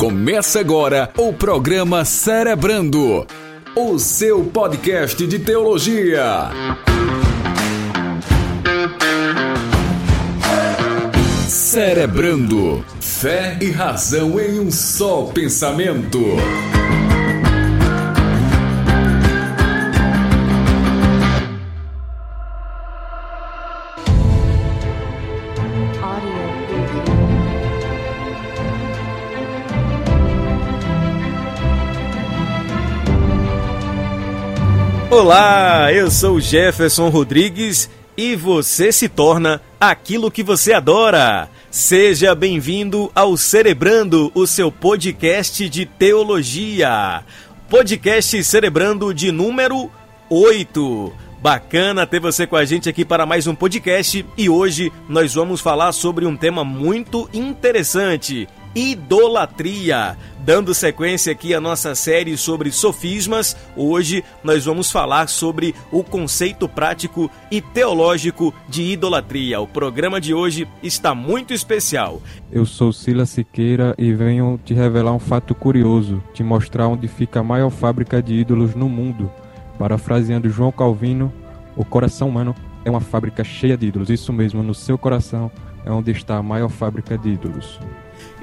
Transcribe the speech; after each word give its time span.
Começa 0.00 0.60
agora 0.60 1.10
o 1.18 1.30
programa 1.30 2.06
Cerebrando, 2.06 3.26
o 3.76 3.98
seu 3.98 4.42
podcast 4.44 5.26
de 5.26 5.38
teologia. 5.38 6.48
Cerebrando, 11.46 12.82
fé 12.98 13.58
e 13.60 13.70
razão 13.70 14.40
em 14.40 14.58
um 14.58 14.70
só 14.70 15.24
pensamento. 15.26 16.18
Olá, 35.20 35.92
eu 35.92 36.10
sou 36.10 36.40
Jefferson 36.40 37.10
Rodrigues 37.10 37.90
e 38.16 38.34
você 38.34 38.90
se 38.90 39.06
torna 39.06 39.60
aquilo 39.78 40.30
que 40.30 40.42
você 40.42 40.72
adora. 40.72 41.46
Seja 41.70 42.34
bem-vindo 42.34 43.12
ao 43.14 43.36
Cerebrando, 43.36 44.32
o 44.34 44.46
seu 44.46 44.72
podcast 44.72 45.68
de 45.68 45.84
teologia. 45.84 47.22
Podcast 47.68 48.42
Cerebrando 48.42 49.12
de 49.12 49.30
número 49.30 49.90
8. 50.30 51.12
Bacana 51.42 52.06
ter 52.06 52.18
você 52.18 52.46
com 52.46 52.56
a 52.56 52.64
gente 52.64 52.88
aqui 52.88 53.04
para 53.04 53.26
mais 53.26 53.46
um 53.46 53.54
podcast 53.54 54.24
e 54.38 54.48
hoje 54.48 54.90
nós 55.06 55.34
vamos 55.34 55.60
falar 55.60 55.92
sobre 55.92 56.24
um 56.24 56.34
tema 56.34 56.64
muito 56.64 57.28
interessante: 57.34 58.48
idolatria. 58.74 60.16
Dando 60.42 60.72
sequência 60.74 61.32
aqui 61.32 61.52
à 61.54 61.60
nossa 61.60 61.94
série 61.94 62.36
sobre 62.36 62.72
sofismas, 62.72 63.56
hoje 63.76 64.24
nós 64.42 64.64
vamos 64.64 64.90
falar 64.90 65.28
sobre 65.28 65.74
o 65.92 66.02
conceito 66.02 66.68
prático 66.68 67.30
e 67.50 67.60
teológico 67.60 68.54
de 68.68 68.82
idolatria. 68.82 69.60
O 69.60 69.66
programa 69.66 70.20
de 70.20 70.32
hoje 70.32 70.66
está 70.82 71.14
muito 71.14 71.52
especial. 71.52 72.22
Eu 72.50 72.64
sou 72.64 72.92
Sila 72.92 73.26
Siqueira 73.26 73.94
e 73.98 74.12
venho 74.12 74.58
te 74.64 74.72
revelar 74.72 75.12
um 75.12 75.18
fato 75.18 75.54
curioso, 75.54 76.22
te 76.32 76.42
mostrar 76.42 76.88
onde 76.88 77.06
fica 77.06 77.40
a 77.40 77.44
maior 77.44 77.70
fábrica 77.70 78.22
de 78.22 78.34
ídolos 78.34 78.74
no 78.74 78.88
mundo. 78.88 79.30
Parafraseando 79.78 80.48
João 80.48 80.72
Calvino, 80.72 81.32
o 81.76 81.84
coração 81.84 82.28
humano 82.28 82.54
é 82.84 82.90
uma 82.90 83.00
fábrica 83.00 83.44
cheia 83.44 83.76
de 83.76 83.86
ídolos. 83.86 84.10
Isso 84.10 84.32
mesmo, 84.32 84.62
no 84.62 84.74
seu 84.74 84.96
coração 84.96 85.50
é 85.84 85.90
onde 85.90 86.10
está 86.10 86.36
a 86.36 86.42
maior 86.42 86.68
fábrica 86.68 87.16
de 87.16 87.30
ídolos. 87.30 87.78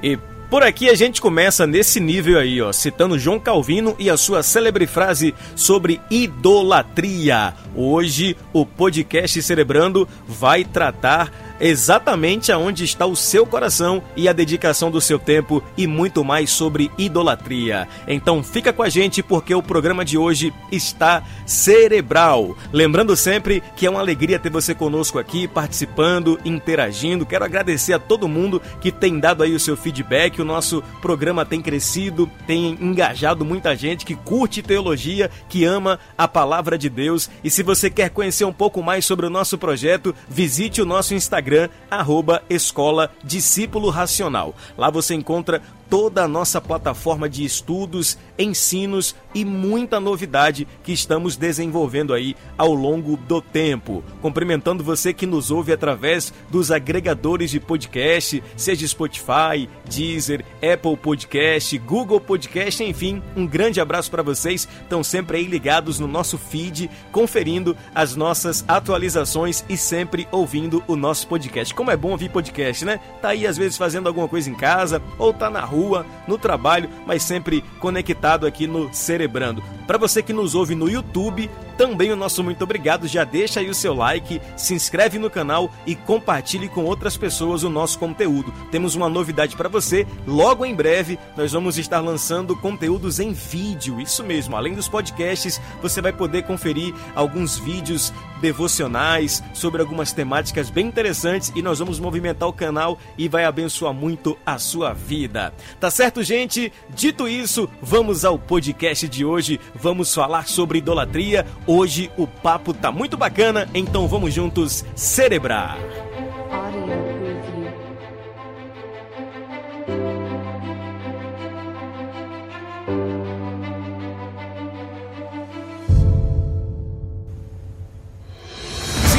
E 0.02 0.18
por 0.50 0.62
aqui 0.62 0.88
a 0.88 0.94
gente 0.94 1.20
começa 1.20 1.66
nesse 1.66 2.00
nível 2.00 2.38
aí, 2.38 2.62
ó, 2.62 2.72
citando 2.72 3.18
João 3.18 3.38
Calvino 3.38 3.94
e 3.98 4.08
a 4.08 4.16
sua 4.16 4.42
célebre 4.42 4.86
frase 4.86 5.34
sobre 5.54 6.00
idolatria. 6.10 7.52
Hoje 7.76 8.34
o 8.50 8.64
podcast 8.64 9.42
Cerebrando 9.42 10.08
vai 10.26 10.64
tratar 10.64 11.30
exatamente 11.60 12.52
aonde 12.52 12.84
está 12.84 13.06
o 13.06 13.16
seu 13.16 13.46
coração 13.46 14.02
e 14.16 14.28
a 14.28 14.32
dedicação 14.32 14.90
do 14.90 15.00
seu 15.00 15.18
tempo 15.18 15.62
e 15.76 15.86
muito 15.86 16.24
mais 16.24 16.50
sobre 16.50 16.90
idolatria. 16.98 17.88
Então 18.06 18.42
fica 18.42 18.72
com 18.72 18.82
a 18.82 18.88
gente 18.88 19.22
porque 19.22 19.54
o 19.54 19.62
programa 19.62 20.04
de 20.04 20.16
hoje 20.18 20.52
está 20.70 21.22
cerebral. 21.46 22.56
Lembrando 22.72 23.16
sempre 23.16 23.62
que 23.76 23.86
é 23.86 23.90
uma 23.90 24.00
alegria 24.00 24.38
ter 24.38 24.50
você 24.50 24.74
conosco 24.74 25.18
aqui, 25.18 25.48
participando, 25.48 26.38
interagindo. 26.44 27.26
Quero 27.26 27.44
agradecer 27.44 27.92
a 27.92 27.98
todo 27.98 28.28
mundo 28.28 28.60
que 28.80 28.92
tem 28.92 29.18
dado 29.18 29.42
aí 29.42 29.54
o 29.54 29.60
seu 29.60 29.76
feedback. 29.76 30.40
O 30.40 30.44
nosso 30.44 30.82
programa 31.00 31.44
tem 31.44 31.60
crescido, 31.60 32.30
tem 32.46 32.76
engajado 32.80 33.44
muita 33.44 33.74
gente 33.74 34.04
que 34.04 34.14
curte 34.14 34.62
teologia, 34.62 35.30
que 35.48 35.64
ama 35.64 35.98
a 36.16 36.28
palavra 36.28 36.78
de 36.78 36.88
Deus. 36.88 37.30
E 37.42 37.50
se 37.50 37.62
você 37.62 37.90
quer 37.90 38.10
conhecer 38.10 38.44
um 38.44 38.52
pouco 38.52 38.82
mais 38.82 39.04
sobre 39.04 39.26
o 39.26 39.30
nosso 39.30 39.56
projeto, 39.58 40.14
visite 40.28 40.82
o 40.82 40.86
nosso 40.86 41.14
Instagram, 41.14 41.47
arroba 41.90 42.42
Escola 42.48 43.10
Discípulo 43.24 43.90
Racional. 43.90 44.54
Lá 44.76 44.90
você 44.90 45.14
encontra 45.14 45.62
toda 45.88 46.24
a 46.24 46.28
nossa 46.28 46.60
plataforma 46.60 47.28
de 47.28 47.44
estudos, 47.44 48.18
ensinos 48.38 49.14
e 49.34 49.44
muita 49.44 49.98
novidade 49.98 50.66
que 50.82 50.92
estamos 50.92 51.36
desenvolvendo 51.36 52.12
aí 52.12 52.36
ao 52.56 52.74
longo 52.74 53.16
do 53.16 53.40
tempo. 53.40 54.04
Cumprimentando 54.20 54.84
você 54.84 55.12
que 55.12 55.26
nos 55.26 55.50
ouve 55.50 55.72
através 55.72 56.32
dos 56.50 56.70
agregadores 56.70 57.50
de 57.50 57.60
podcast, 57.60 58.42
seja 58.56 58.86
Spotify, 58.86 59.68
Deezer, 59.88 60.44
Apple 60.56 60.96
Podcast, 60.96 61.76
Google 61.78 62.20
Podcast, 62.20 62.82
enfim, 62.84 63.22
um 63.36 63.46
grande 63.46 63.80
abraço 63.80 64.10
para 64.10 64.22
vocês. 64.22 64.68
Estão 64.82 65.02
sempre 65.02 65.38
aí 65.38 65.44
ligados 65.44 65.98
no 65.98 66.06
nosso 66.06 66.36
feed, 66.36 66.90
conferindo 67.10 67.76
as 67.94 68.14
nossas 68.14 68.64
atualizações 68.68 69.64
e 69.68 69.76
sempre 69.76 70.28
ouvindo 70.30 70.82
o 70.86 70.96
nosso 70.96 71.26
podcast. 71.26 71.74
Como 71.74 71.90
é 71.90 71.96
bom 71.96 72.10
ouvir 72.10 72.30
podcast, 72.30 72.84
né? 72.84 73.00
Tá 73.22 73.30
aí 73.30 73.46
às 73.46 73.56
vezes 73.56 73.76
fazendo 73.76 74.06
alguma 74.06 74.28
coisa 74.28 74.50
em 74.50 74.54
casa 74.54 75.02
ou 75.18 75.32
tá 75.32 75.48
na 75.48 75.60
rua 75.60 75.77
rua, 75.78 76.04
no 76.26 76.36
trabalho, 76.36 76.88
mas 77.06 77.22
sempre 77.22 77.62
conectado 77.78 78.46
aqui 78.46 78.66
no 78.66 78.92
Cerebrando. 78.92 79.62
Para 79.86 79.98
você 79.98 80.22
que 80.22 80.32
nos 80.32 80.54
ouve 80.54 80.74
no 80.74 80.90
YouTube, 80.90 81.48
também 81.78 82.10
o 82.10 82.16
nosso 82.16 82.42
muito 82.42 82.62
obrigado. 82.64 83.06
Já 83.06 83.24
deixa 83.24 83.60
aí 83.60 83.70
o 83.70 83.74
seu 83.74 83.94
like, 83.94 84.42
se 84.56 84.74
inscreve 84.74 85.18
no 85.18 85.30
canal 85.30 85.70
e 85.86 85.94
compartilhe 85.94 86.68
com 86.68 86.84
outras 86.84 87.16
pessoas 87.16 87.62
o 87.62 87.70
nosso 87.70 87.98
conteúdo. 87.98 88.52
Temos 88.70 88.94
uma 88.94 89.08
novidade 89.08 89.56
para 89.56 89.68
você. 89.68 90.06
Logo 90.26 90.66
em 90.66 90.74
breve, 90.74 91.18
nós 91.36 91.52
vamos 91.52 91.78
estar 91.78 92.00
lançando 92.00 92.56
conteúdos 92.56 93.20
em 93.20 93.32
vídeo. 93.32 94.00
Isso 94.00 94.24
mesmo, 94.24 94.56
além 94.56 94.74
dos 94.74 94.88
podcasts, 94.88 95.60
você 95.80 96.02
vai 96.02 96.12
poder 96.12 96.42
conferir 96.42 96.92
alguns 97.14 97.56
vídeos 97.56 98.12
devocionais 98.40 99.42
sobre 99.54 99.80
algumas 99.80 100.12
temáticas 100.12 100.70
bem 100.70 100.86
interessantes 100.86 101.52
e 101.54 101.62
nós 101.62 101.78
vamos 101.78 101.98
movimentar 102.00 102.48
o 102.48 102.52
canal 102.52 102.98
e 103.16 103.28
vai 103.28 103.44
abençoar 103.44 103.94
muito 103.94 104.36
a 104.44 104.58
sua 104.58 104.92
vida. 104.92 105.52
Tá 105.78 105.90
certo, 105.90 106.22
gente? 106.22 106.72
Dito 106.90 107.28
isso, 107.28 107.68
vamos 107.80 108.24
ao 108.24 108.38
podcast 108.38 109.08
de 109.08 109.24
hoje 109.24 109.60
vamos 109.74 110.12
falar 110.14 110.48
sobre 110.48 110.78
idolatria. 110.78 111.46
Hoje 111.70 112.10
o 112.16 112.26
papo 112.26 112.72
tá 112.72 112.90
muito 112.90 113.14
bacana, 113.14 113.68
então 113.74 114.08
vamos 114.08 114.32
juntos 114.32 114.86
celebrar. 114.96 115.76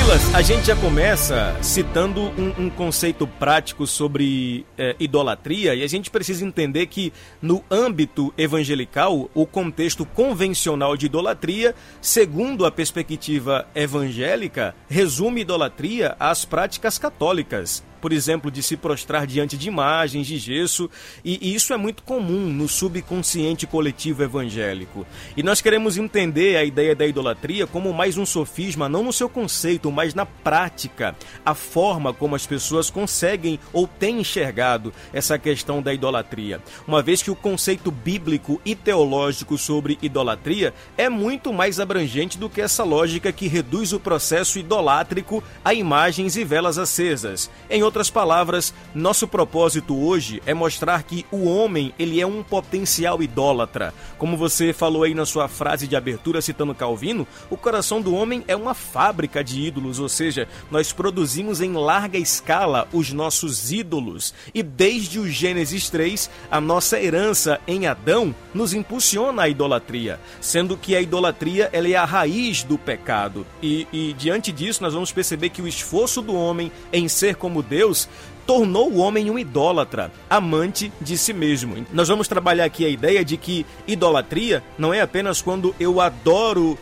Silas, 0.09 0.33
a 0.33 0.41
gente 0.41 0.65
já 0.65 0.75
começa 0.75 1.55
citando 1.61 2.21
um, 2.21 2.65
um 2.65 2.69
conceito 2.69 3.27
prático 3.27 3.85
sobre 3.85 4.65
é, 4.75 4.95
idolatria 4.99 5.75
e 5.75 5.83
a 5.83 5.87
gente 5.87 6.09
precisa 6.09 6.43
entender 6.43 6.87
que 6.87 7.13
no 7.39 7.63
âmbito 7.69 8.33
evangelical, 8.35 9.29
o 9.35 9.45
contexto 9.45 10.05
convencional 10.05 10.97
de 10.97 11.05
idolatria, 11.05 11.75
segundo 12.01 12.65
a 12.65 12.71
perspectiva 12.71 13.67
evangélica, 13.75 14.73
resume 14.89 15.41
idolatria 15.41 16.15
às 16.19 16.43
práticas 16.43 16.97
católicas 16.97 17.83
por 17.99 18.11
exemplo, 18.11 18.49
de 18.49 18.63
se 18.63 18.77
prostrar 18.77 19.27
diante 19.27 19.57
de 19.57 19.67
imagens 19.67 20.27
de 20.27 20.37
gesso, 20.37 20.89
e, 21.23 21.49
e, 21.49 21.55
isso 21.55 21.73
é 21.73 21.77
muito 21.77 22.03
comum 22.03 22.47
no 22.47 22.67
subconsciente 22.67 23.67
coletivo 23.67 24.23
evangélico. 24.23 25.05
E 25.35 25.43
nós 25.43 25.61
queremos 25.61 25.97
entender 25.97 26.55
a 26.55 26.63
ideia 26.63 26.95
da 26.95 27.05
idolatria 27.05 27.67
como 27.67 27.93
mais 27.93 28.17
um 28.17 28.25
sofisma, 28.25 28.89
não 28.89 29.03
no 29.03 29.13
seu 29.13 29.29
conceito, 29.29 29.91
mas 29.91 30.13
na 30.13 30.25
prática, 30.25 31.15
a 31.45 31.53
forma 31.53 32.13
como 32.13 32.35
as 32.35 32.45
pessoas 32.45 32.89
conseguem 32.89 33.59
ou 33.73 33.87
têm 33.87 34.19
enxergado 34.19 34.93
essa 35.13 35.37
questão 35.37 35.81
da 35.81 35.93
idolatria. 35.93 36.61
Uma 36.87 37.01
vez 37.01 37.21
que 37.21 37.31
o 37.31 37.35
conceito 37.35 37.91
bíblico 37.91 38.61
e 38.65 38.75
teológico 38.75 39.57
sobre 39.57 39.97
idolatria 40.01 40.73
é 40.97 41.09
muito 41.09 41.53
mais 41.53 41.79
abrangente 41.79 42.37
do 42.37 42.49
que 42.49 42.61
essa 42.61 42.83
lógica 42.83 43.31
que 43.31 43.47
reduz 43.47 43.93
o 43.93 43.99
processo 43.99 44.59
idolátrico 44.59 45.43
a 45.63 45.73
imagens 45.73 46.35
e 46.35 46.43
velas 46.43 46.77
acesas. 46.77 47.49
Em 47.69 47.83
outras 47.89 48.11
palavras, 48.11 48.71
nosso 48.93 49.27
propósito 49.27 49.97
hoje 49.97 50.43
é 50.45 50.53
mostrar 50.53 51.01
que 51.01 51.25
o 51.31 51.45
homem, 51.45 51.91
ele 51.97 52.21
é 52.21 52.27
um 52.27 52.43
potencial 52.43 53.21
idólatra. 53.23 53.95
Como 54.19 54.37
você 54.37 54.71
falou 54.71 55.01
aí 55.01 55.15
na 55.15 55.25
sua 55.25 55.47
frase 55.47 55.87
de 55.87 55.95
abertura 55.95 56.39
citando 56.39 56.75
Calvino, 56.75 57.27
o 57.49 57.57
coração 57.57 57.99
do 57.99 58.13
homem 58.13 58.43
é 58.47 58.55
uma 58.55 58.75
fábrica 58.75 59.43
de 59.43 59.59
ídolos, 59.59 59.97
ou 59.97 60.07
seja, 60.07 60.47
nós 60.69 60.93
produzimos 60.93 61.61
em 61.61 61.73
larga 61.73 62.19
escala 62.19 62.87
os 62.93 63.11
nossos 63.11 63.71
ídolos. 63.71 64.35
E 64.53 64.61
desde 64.61 65.17
o 65.17 65.27
Gênesis 65.27 65.89
3, 65.89 66.29
a 66.51 66.61
nossa 66.61 67.01
herança 67.01 67.59
em 67.67 67.87
Adão 67.87 68.35
nos 68.53 68.71
impulsiona 68.71 69.43
à 69.43 69.49
idolatria, 69.49 70.19
sendo 70.39 70.77
que 70.77 70.95
a 70.95 71.01
idolatria 71.01 71.71
ela 71.73 71.87
é 71.87 71.95
a 71.95 72.05
raiz 72.05 72.61
do 72.61 72.77
pecado. 72.77 73.47
E, 73.63 73.87
e 73.91 74.13
diante 74.13 74.51
disso, 74.51 74.83
nós 74.83 74.93
vamos 74.93 75.11
perceber 75.11 75.49
que 75.49 75.61
o 75.61 75.67
esforço 75.67 76.21
do 76.21 76.35
homem 76.35 76.71
em 76.93 77.07
ser 77.07 77.35
como 77.35 77.63
Deus 77.63 77.78
Deus 77.79 78.09
tornou 78.45 78.91
o 78.91 78.97
homem 78.97 79.31
um 79.31 79.39
idólatra, 79.39 80.11
amante 80.29 80.91
de 80.99 81.17
si 81.17 81.31
mesmo. 81.31 81.85
Nós 81.93 82.09
vamos 82.09 82.27
trabalhar 82.27 82.65
aqui 82.65 82.83
a 82.83 82.89
ideia 82.89 83.23
de 83.23 83.37
que 83.37 83.65
idolatria 83.87 84.61
não 84.77 84.93
é 84.93 84.99
apenas 84.99 85.41
quando 85.41 85.73
eu 85.79 86.01
adoro 86.01 86.77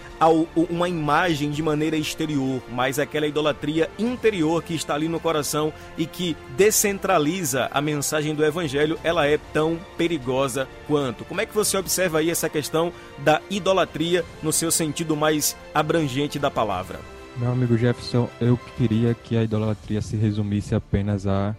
uma 0.55 0.89
imagem 0.89 1.51
de 1.51 1.61
maneira 1.61 1.95
exterior, 1.95 2.63
mas 2.71 2.97
aquela 2.97 3.27
idolatria 3.27 3.91
interior 3.99 4.63
que 4.63 4.73
está 4.73 4.95
ali 4.95 5.07
no 5.07 5.19
coração 5.19 5.71
e 5.97 6.07
que 6.07 6.35
descentraliza 6.55 7.69
a 7.71 7.79
mensagem 7.79 8.33
do 8.33 8.43
evangelho, 8.43 8.97
ela 9.03 9.27
é 9.27 9.37
tão 9.53 9.77
perigosa 9.97 10.67
quanto. 10.87 11.25
Como 11.25 11.41
é 11.41 11.45
que 11.45 11.53
você 11.53 11.77
observa 11.77 12.19
aí 12.19 12.31
essa 12.31 12.49
questão 12.49 12.91
da 13.19 13.39
idolatria 13.51 14.25
no 14.41 14.51
seu 14.51 14.71
sentido 14.71 15.15
mais 15.15 15.55
abrangente 15.75 16.39
da 16.39 16.49
palavra? 16.49 17.16
Meu 17.39 17.51
amigo 17.51 17.77
Jefferson, 17.77 18.27
eu 18.41 18.57
queria 18.75 19.13
que 19.13 19.37
a 19.37 19.43
idolatria 19.43 20.01
se 20.01 20.15
resumisse 20.17 20.73
apenas 20.73 21.27
a 21.27 21.55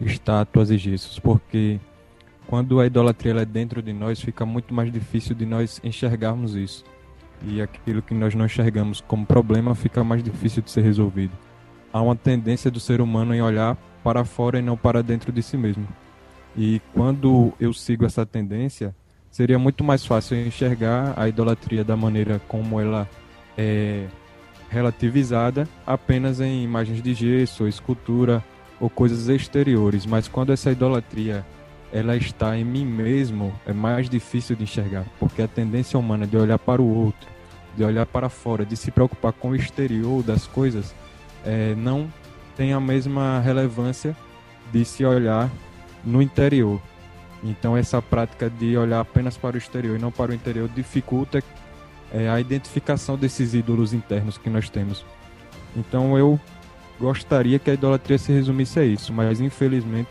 estátuas 0.00 0.70
e 0.70 0.78
gessos, 0.78 1.18
porque 1.18 1.80
quando 2.46 2.78
a 2.78 2.86
idolatria 2.86 3.32
é 3.32 3.44
dentro 3.44 3.82
de 3.82 3.92
nós, 3.92 4.20
fica 4.20 4.46
muito 4.46 4.72
mais 4.72 4.92
difícil 4.92 5.34
de 5.34 5.44
nós 5.44 5.80
enxergarmos 5.82 6.54
isso 6.54 6.84
e 7.42 7.60
aquilo 7.60 8.00
que 8.00 8.14
nós 8.14 8.36
não 8.36 8.44
enxergamos 8.44 9.00
como 9.00 9.26
problema 9.26 9.74
fica 9.74 10.04
mais 10.04 10.22
difícil 10.22 10.62
de 10.62 10.70
ser 10.70 10.82
resolvido. 10.82 11.32
Há 11.92 12.00
uma 12.00 12.14
tendência 12.14 12.70
do 12.70 12.78
ser 12.78 13.00
humano 13.00 13.34
em 13.34 13.42
olhar 13.42 13.76
para 14.04 14.24
fora 14.24 14.60
e 14.60 14.62
não 14.62 14.76
para 14.76 15.02
dentro 15.02 15.32
de 15.32 15.42
si 15.42 15.56
mesmo. 15.56 15.88
E 16.56 16.80
quando 16.94 17.52
eu 17.58 17.72
sigo 17.72 18.06
essa 18.06 18.24
tendência, 18.24 18.94
seria 19.28 19.58
muito 19.58 19.82
mais 19.82 20.06
fácil 20.06 20.36
enxergar 20.36 21.14
a 21.16 21.28
idolatria 21.28 21.82
da 21.82 21.96
maneira 21.96 22.40
como 22.46 22.80
ela 22.80 23.08
é 23.58 24.06
relativizada 24.70 25.68
apenas 25.86 26.40
em 26.40 26.62
imagens 26.62 27.02
de 27.02 27.12
gesso, 27.12 27.66
escultura 27.66 28.42
ou 28.80 28.88
coisas 28.88 29.28
exteriores, 29.28 30.06
mas 30.06 30.28
quando 30.28 30.52
essa 30.52 30.70
idolatria 30.70 31.44
ela 31.92 32.16
está 32.16 32.56
em 32.56 32.64
mim 32.64 32.86
mesmo, 32.86 33.52
é 33.66 33.72
mais 33.72 34.08
difícil 34.08 34.54
de 34.54 34.62
enxergar, 34.62 35.04
porque 35.18 35.42
a 35.42 35.48
tendência 35.48 35.98
humana 35.98 36.26
de 36.26 36.36
olhar 36.36 36.58
para 36.58 36.80
o 36.80 36.86
outro, 36.86 37.28
de 37.76 37.82
olhar 37.82 38.06
para 38.06 38.28
fora, 38.28 38.64
de 38.64 38.76
se 38.76 38.92
preocupar 38.92 39.32
com 39.32 39.50
o 39.50 39.56
exterior 39.56 40.22
das 40.22 40.46
coisas, 40.46 40.94
é, 41.44 41.74
não 41.74 42.08
tem 42.56 42.72
a 42.72 42.80
mesma 42.80 43.40
relevância 43.40 44.16
de 44.72 44.84
se 44.84 45.04
olhar 45.04 45.50
no 46.04 46.22
interior. 46.22 46.80
Então 47.42 47.76
essa 47.76 48.00
prática 48.00 48.48
de 48.48 48.76
olhar 48.76 49.00
apenas 49.00 49.36
para 49.36 49.56
o 49.56 49.58
exterior 49.58 49.98
e 49.98 50.00
não 50.00 50.12
para 50.12 50.30
o 50.30 50.34
interior 50.34 50.68
dificulta 50.68 51.42
é, 52.12 52.28
a 52.28 52.40
identificação 52.40 53.16
desses 53.16 53.54
ídolos 53.54 53.92
internos 53.92 54.38
que 54.38 54.50
nós 54.50 54.68
temos. 54.68 55.04
Então 55.76 56.18
eu 56.18 56.38
gostaria 56.98 57.58
que 57.58 57.70
a 57.70 57.74
idolatria 57.74 58.18
se 58.18 58.32
resumisse 58.32 58.78
a 58.78 58.84
isso, 58.84 59.12
mas 59.12 59.40
infelizmente 59.40 60.10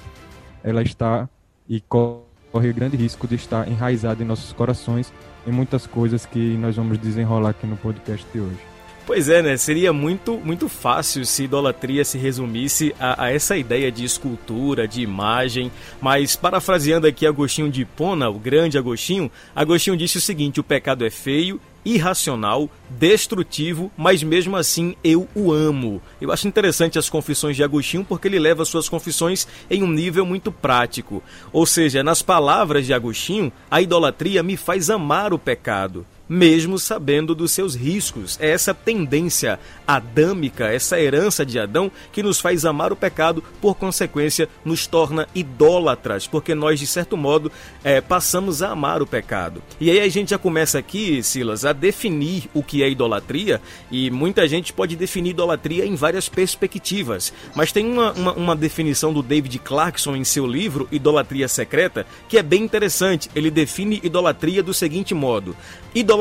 ela 0.64 0.82
está 0.82 1.30
e 1.68 1.82
corre 1.82 2.74
grande 2.74 2.98
risco 2.98 3.28
de 3.28 3.36
estar 3.36 3.68
enraizado 3.68 4.24
em 4.24 4.26
nossos 4.26 4.52
corações 4.54 5.14
em 5.46 5.52
muitas 5.52 5.86
coisas 5.86 6.26
que 6.26 6.58
nós 6.58 6.76
vamos 6.76 6.98
desenrolar 6.98 7.52
aqui 7.52 7.68
no 7.68 7.78
podcast 7.78 8.26
de 8.34 8.40
hoje. 8.40 8.79
Pois 9.10 9.28
é, 9.28 9.42
né? 9.42 9.58
Seria 9.58 9.92
muito, 9.92 10.38
muito 10.38 10.70
fácil 10.70 11.26
se 11.26 11.46
idolatria 11.46 12.06
se 12.06 12.16
resumisse 12.16 12.94
a, 13.00 13.24
a, 13.24 13.32
essa 13.32 13.58
ideia 13.58 13.92
de 13.92 14.06
escultura, 14.06 14.88
de 14.88 15.02
imagem. 15.02 15.72
Mas, 16.00 16.36
parafraseando 16.36 17.08
aqui 17.08 17.26
Agostinho 17.26 17.72
de 17.72 17.82
Hipona, 17.82 18.30
o 18.30 18.38
grande 18.38 18.78
Agostinho, 18.78 19.32
Agostinho 19.56 19.98
disse 19.98 20.20
o 20.20 20.22
seguinte: 20.22 20.60
o 20.60 20.64
pecado 20.64 21.04
é 21.04 21.10
feio 21.10 21.60
irracional, 21.84 22.70
destrutivo, 22.88 23.92
mas 23.98 24.22
mesmo 24.22 24.56
assim 24.56 24.96
eu 25.04 25.28
o 25.34 25.52
amo. 25.52 26.00
Eu 26.22 26.32
acho 26.32 26.48
interessante 26.48 27.00
as 27.00 27.10
confissões 27.10 27.56
de 27.56 27.64
Agostinho 27.64 28.06
porque 28.06 28.28
ele 28.28 28.38
leva 28.38 28.64
suas 28.64 28.88
confissões 28.88 29.48
em 29.72 29.82
um 29.82 29.90
nível 29.90 30.24
muito 30.24 30.52
prático. 30.52 31.24
Ou 31.52 31.66
seja, 31.66 32.04
nas 32.04 32.22
palavras 32.22 32.86
de 32.86 32.94
Agostinho, 32.94 33.52
a 33.72 33.82
idolatria 33.82 34.44
me 34.44 34.56
faz 34.56 34.88
amar 34.88 35.34
o 35.34 35.40
pecado 35.40 36.06
mesmo 36.30 36.78
sabendo 36.78 37.34
dos 37.34 37.52
seus 37.52 37.74
riscos. 37.74 38.38
É 38.40 38.52
essa 38.52 38.74
tendência 38.74 39.60
adâmica, 39.88 40.68
essa 40.68 41.02
herança 41.02 41.44
de 41.44 41.58
Adão, 41.58 41.92
que 42.12 42.22
nos 42.22 42.40
faz 42.40 42.64
amar 42.64 42.94
o 42.94 42.96
pecado, 42.96 43.44
por 43.60 43.76
consequência, 43.76 44.48
nos 44.64 44.86
torna 44.86 45.28
idólatras, 45.34 46.28
porque 46.28 46.54
nós, 46.54 46.80
de 46.80 46.86
certo 46.86 47.18
modo, 47.18 47.52
é, 47.84 48.00
passamos 48.00 48.62
a 48.62 48.70
amar 48.70 49.02
o 49.02 49.08
pecado. 49.08 49.64
E 49.80 49.90
aí 49.90 50.00
a 50.00 50.08
gente 50.08 50.30
já 50.30 50.38
começa 50.38 50.78
aqui, 50.78 51.24
Silas, 51.24 51.66
a 51.66 51.74
definir 51.74 52.48
o 52.54 52.62
que 52.62 52.84
é 52.84 52.90
idolatria, 52.90 53.60
e 53.90 54.12
muita 54.12 54.48
gente 54.48 54.72
pode 54.72 54.96
definir 54.96 55.32
idolatria 55.32 55.86
em 55.86 55.96
várias 55.96 56.30
perspectivas, 56.30 57.34
mas 57.56 57.72
tem 57.72 57.86
uma, 57.86 58.12
uma, 58.12 58.34
uma 58.34 58.56
definição 58.56 59.12
do 59.12 59.24
David 59.24 59.58
Clarkson 59.60 60.16
em 60.16 60.24
seu 60.24 60.46
livro 60.46 60.88
Idolatria 60.92 61.48
Secreta, 61.48 62.06
que 62.28 62.38
é 62.38 62.44
bem 62.44 62.64
interessante. 62.64 63.30
Ele 63.34 63.50
define 63.50 64.00
idolatria 64.04 64.62
do 64.62 64.74
seguinte 64.74 65.14
modo: 65.14 65.56
Idolatria 65.96 66.19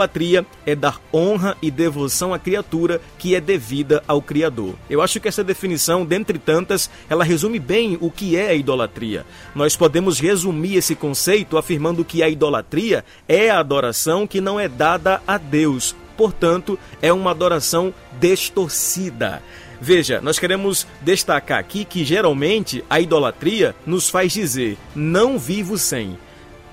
é 0.67 0.75
dar 0.75 1.01
honra 1.13 1.57
e 1.63 1.71
devoção 1.71 2.35
à 2.35 2.39
criatura 2.39 3.01
que 3.19 3.35
é 3.35 3.41
devida 3.41 4.03
ao 4.07 4.21
Criador. 4.21 4.75
Eu 4.89 5.01
acho 5.01 5.19
que 5.21 5.29
essa 5.29 5.43
definição, 5.43 6.05
dentre 6.05 6.39
tantas, 6.39 6.91
ela 7.09 7.25
resume 7.25 7.59
bem 7.59 7.97
o 8.01 8.11
que 8.11 8.37
é 8.37 8.49
a 8.49 8.55
idolatria. 8.55 9.25
Nós 9.55 9.77
podemos 9.77 10.21
resumir 10.21 10.77
esse 10.77 10.95
conceito 10.95 11.57
afirmando 11.57 12.05
que 12.05 12.23
a 12.23 12.29
idolatria 12.29 13.05
é 13.27 13.51
a 13.51 13.59
adoração 13.59 14.27
que 14.27 14.41
não 14.41 14.61
é 14.61 14.69
dada 14.69 15.23
a 15.27 15.39
Deus, 15.39 15.95
portanto, 16.17 16.79
é 17.01 17.13
uma 17.13 17.31
adoração 17.31 17.95
distorcida. 18.21 19.43
Veja, 19.81 20.21
nós 20.21 20.39
queremos 20.39 20.87
destacar 21.03 21.59
aqui 21.59 21.85
que 21.85 22.05
geralmente 22.05 22.85
a 22.91 23.01
idolatria 23.01 23.75
nos 23.87 24.11
faz 24.11 24.33
dizer: 24.33 24.77
não 24.95 25.39
vivo 25.39 25.79
sem. 25.79 26.19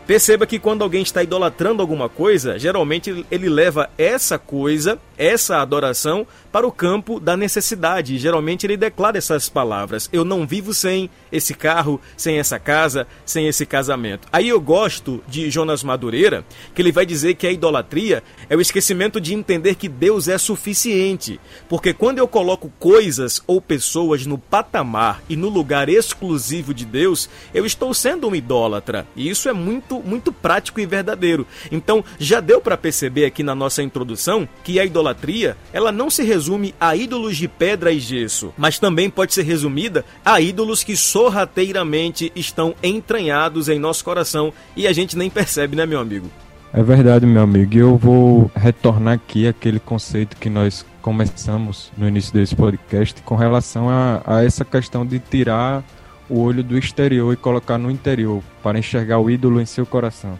Perceba 0.07 0.45
que 0.45 0.59
quando 0.59 0.83
alguém 0.83 1.01
está 1.01 1.23
idolatrando 1.23 1.81
alguma 1.81 2.07
coisa, 2.07 2.59
geralmente 2.59 3.25
ele 3.31 3.49
leva 3.49 3.89
essa 3.97 4.37
coisa, 4.37 4.99
essa 5.17 5.57
adoração, 5.57 6.27
para 6.55 6.65
o 6.65 6.71
campo 6.71 7.19
da 7.19 7.35
necessidade. 7.35 8.17
Geralmente 8.17 8.65
ele 8.65 8.77
declara 8.77 9.17
essas 9.17 9.49
palavras: 9.49 10.09
Eu 10.13 10.23
não 10.23 10.47
vivo 10.47 10.73
sem 10.73 11.09
esse 11.29 11.53
carro, 11.53 11.99
sem 12.15 12.39
essa 12.39 12.57
casa, 12.57 13.05
sem 13.25 13.45
esse 13.45 13.65
casamento. 13.65 14.25
Aí 14.31 14.47
eu 14.47 14.61
gosto 14.61 15.21
de 15.27 15.49
Jonas 15.49 15.83
Madureira, 15.83 16.45
que 16.73 16.81
ele 16.81 16.93
vai 16.93 17.05
dizer 17.05 17.35
que 17.35 17.45
a 17.45 17.51
idolatria 17.51 18.23
é 18.49 18.55
o 18.55 18.61
esquecimento 18.61 19.19
de 19.19 19.33
entender 19.33 19.75
que 19.75 19.89
Deus 19.89 20.29
é 20.29 20.37
suficiente. 20.37 21.41
Porque 21.67 21.93
quando 21.93 22.19
eu 22.19 22.27
coloco 22.27 22.71
coisas 22.79 23.43
ou 23.45 23.59
pessoas 23.59 24.25
no 24.25 24.37
patamar 24.37 25.21
e 25.27 25.35
no 25.35 25.49
lugar 25.49 25.89
exclusivo 25.89 26.73
de 26.73 26.85
Deus, 26.85 27.29
eu 27.53 27.65
estou 27.65 27.93
sendo 27.93 28.29
um 28.29 28.35
idólatra. 28.35 29.05
E 29.13 29.29
isso 29.29 29.49
é 29.49 29.53
muito, 29.53 29.94
muito 30.03 30.31
prático 30.31 30.79
e 30.79 30.85
verdadeiro. 30.85 31.45
Então, 31.71 32.03
já 32.19 32.39
deu 32.39 32.61
para 32.61 32.77
perceber 32.77 33.25
aqui 33.25 33.43
na 33.43 33.53
nossa 33.53 33.83
introdução 33.83 34.47
que 34.63 34.79
a 34.79 34.85
idolatria, 34.85 35.57
ela 35.73 35.91
não 35.91 36.09
se 36.09 36.23
resume 36.23 36.45
resume 36.55 36.75
a 36.79 36.95
ídolos 36.95 37.37
de 37.37 37.47
pedra 37.47 37.91
e 37.91 37.99
gesso, 37.99 38.53
mas 38.57 38.79
também 38.79 39.09
pode 39.09 39.33
ser 39.33 39.43
resumida 39.43 40.05
a 40.23 40.39
ídolos 40.39 40.83
que 40.83 40.95
sorrateiramente 40.95 42.31
estão 42.35 42.75
entranhados 42.83 43.67
em 43.67 43.79
nosso 43.79 44.03
coração 44.03 44.53
e 44.75 44.87
a 44.87 44.93
gente 44.93 45.17
nem 45.17 45.29
percebe, 45.29 45.75
né, 45.75 45.85
meu 45.85 45.99
amigo? 45.99 46.29
É 46.73 46.83
verdade, 46.83 47.25
meu 47.25 47.41
amigo. 47.41 47.73
E 47.73 47.79
eu 47.79 47.97
vou 47.97 48.51
retornar 48.55 49.15
aqui 49.15 49.47
aquele 49.47 49.79
conceito 49.79 50.35
que 50.37 50.49
nós 50.49 50.85
começamos 51.01 51.91
no 51.97 52.07
início 52.07 52.33
desse 52.33 52.55
podcast 52.55 53.21
com 53.21 53.35
relação 53.35 53.89
a, 53.89 54.21
a 54.25 54.43
essa 54.43 54.65
questão 54.65 55.05
de 55.05 55.19
tirar 55.19 55.83
o 56.29 56.39
olho 56.39 56.63
do 56.63 56.77
exterior 56.77 57.33
e 57.33 57.37
colocar 57.37 57.77
no 57.77 57.91
interior 57.91 58.41
para 58.63 58.79
enxergar 58.79 59.19
o 59.19 59.29
ídolo 59.29 59.61
em 59.61 59.65
seu 59.65 59.85
coração. 59.85 60.39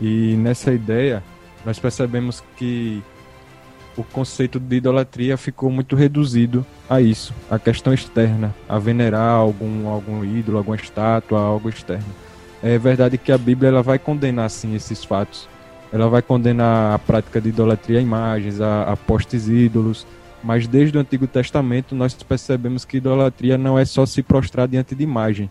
E 0.00 0.34
nessa 0.36 0.72
ideia, 0.72 1.22
nós 1.64 1.78
percebemos 1.78 2.42
que 2.56 3.02
o 3.96 4.02
conceito 4.02 4.58
de 4.58 4.76
idolatria 4.76 5.36
ficou 5.36 5.70
muito 5.70 5.94
reduzido 5.94 6.66
a 6.90 7.00
isso, 7.00 7.32
a 7.48 7.58
questão 7.58 7.94
externa, 7.94 8.54
a 8.68 8.78
venerar 8.78 9.30
algum, 9.30 9.88
algum 9.88 10.24
ídolo, 10.24 10.58
alguma 10.58 10.76
estátua, 10.76 11.40
algo 11.40 11.68
externo. 11.68 12.04
É 12.62 12.76
verdade 12.78 13.18
que 13.18 13.30
a 13.30 13.38
Bíblia 13.38 13.68
ela 13.68 13.82
vai 13.82 13.98
condenar 13.98 14.50
sim 14.50 14.74
esses 14.74 15.04
fatos. 15.04 15.48
Ela 15.92 16.08
vai 16.08 16.22
condenar 16.22 16.94
a 16.94 16.98
prática 16.98 17.40
de 17.40 17.50
idolatria 17.50 18.00
a 18.00 18.02
imagens, 18.02 18.60
a, 18.60 18.84
a 18.84 18.96
postes 18.96 19.48
ídolos, 19.48 20.06
mas 20.44 20.66
desde 20.66 20.98
o 20.98 21.00
Antigo 21.00 21.26
Testamento 21.26 21.94
nós 21.94 22.12
percebemos 22.22 22.84
que 22.84 22.98
idolatria 22.98 23.56
não 23.56 23.78
é 23.78 23.84
só 23.86 24.04
se 24.04 24.22
prostrar 24.22 24.68
diante 24.68 24.94
de 24.94 25.02
imagem. 25.02 25.50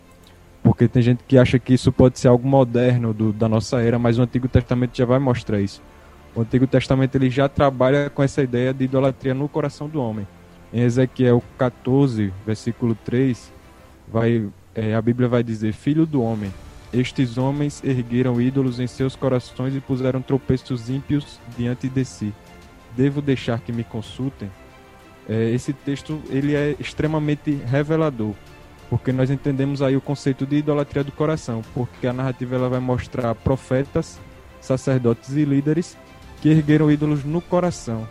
Porque 0.62 0.86
tem 0.86 1.02
gente 1.02 1.24
que 1.26 1.36
acha 1.36 1.58
que 1.58 1.74
isso 1.74 1.90
pode 1.90 2.18
ser 2.18 2.28
algo 2.28 2.48
moderno 2.48 3.12
do, 3.12 3.32
da 3.32 3.48
nossa 3.48 3.80
era, 3.80 3.98
mas 3.98 4.18
o 4.18 4.22
Antigo 4.22 4.46
Testamento 4.46 4.96
já 4.96 5.04
vai 5.04 5.18
mostrar 5.18 5.60
isso. 5.60 5.82
O 6.32 6.42
Antigo 6.42 6.66
Testamento 6.68 7.16
ele 7.16 7.28
já 7.28 7.48
trabalha 7.48 8.08
com 8.08 8.22
essa 8.22 8.40
ideia 8.40 8.72
de 8.72 8.84
idolatria 8.84 9.34
no 9.34 9.48
coração 9.48 9.88
do 9.88 10.00
homem. 10.00 10.26
Em 10.72 10.80
Ezequiel 10.82 11.42
14, 11.58 12.32
versículo 12.46 12.96
3, 13.04 13.52
vai, 14.08 14.48
é, 14.76 14.94
a 14.94 15.02
Bíblia 15.02 15.28
vai 15.28 15.42
dizer: 15.42 15.72
Filho 15.72 16.06
do 16.06 16.22
homem, 16.22 16.52
estes 16.92 17.36
homens 17.36 17.82
ergueram 17.84 18.40
ídolos 18.40 18.78
em 18.78 18.86
seus 18.86 19.16
corações 19.16 19.74
e 19.74 19.80
puseram 19.80 20.22
tropeços 20.22 20.88
ímpios 20.88 21.40
diante 21.58 21.88
de 21.88 22.04
si. 22.04 22.32
Devo 22.96 23.20
deixar 23.20 23.60
que 23.60 23.72
me 23.72 23.84
consultem? 23.84 24.48
É, 25.28 25.50
esse 25.50 25.72
texto 25.72 26.20
ele 26.28 26.54
é 26.54 26.76
extremamente 26.78 27.52
revelador, 27.66 28.34
porque 28.90 29.12
nós 29.12 29.30
entendemos 29.30 29.80
aí 29.80 29.96
o 29.96 30.00
conceito 30.00 30.44
de 30.44 30.56
idolatria 30.56 31.02
do 31.02 31.12
coração, 31.12 31.62
porque 31.72 32.06
a 32.06 32.12
narrativa 32.12 32.56
ela 32.56 32.68
vai 32.68 32.80
mostrar 32.80 33.34
profetas, 33.34 34.20
sacerdotes 34.60 35.30
e 35.30 35.44
líderes 35.44 35.96
que 36.40 36.50
ergueram 36.50 36.90
ídolos 36.90 37.24
no 37.24 37.40
coração. 37.40 38.06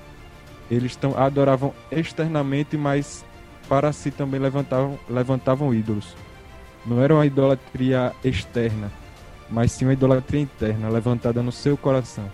Eles 0.72 0.96
tão, 0.96 1.16
adoravam 1.18 1.74
externamente, 1.92 2.76
mas 2.76 3.24
para 3.70 3.92
si 3.94 4.10
também 4.10 4.40
levantavam, 4.40 4.98
levantavam 5.10 5.74
ídolos. 5.74 6.16
Não 6.86 7.02
era 7.02 7.14
uma 7.14 7.26
idolatria 7.26 8.12
externa, 8.24 8.92
mas 9.50 9.72
sim 9.72 9.86
uma 9.86 9.94
idolatria 9.94 10.42
interna, 10.42 10.90
levantada 10.90 11.42
no 11.44 11.52
seu 11.52 11.78
coração. 11.78 12.30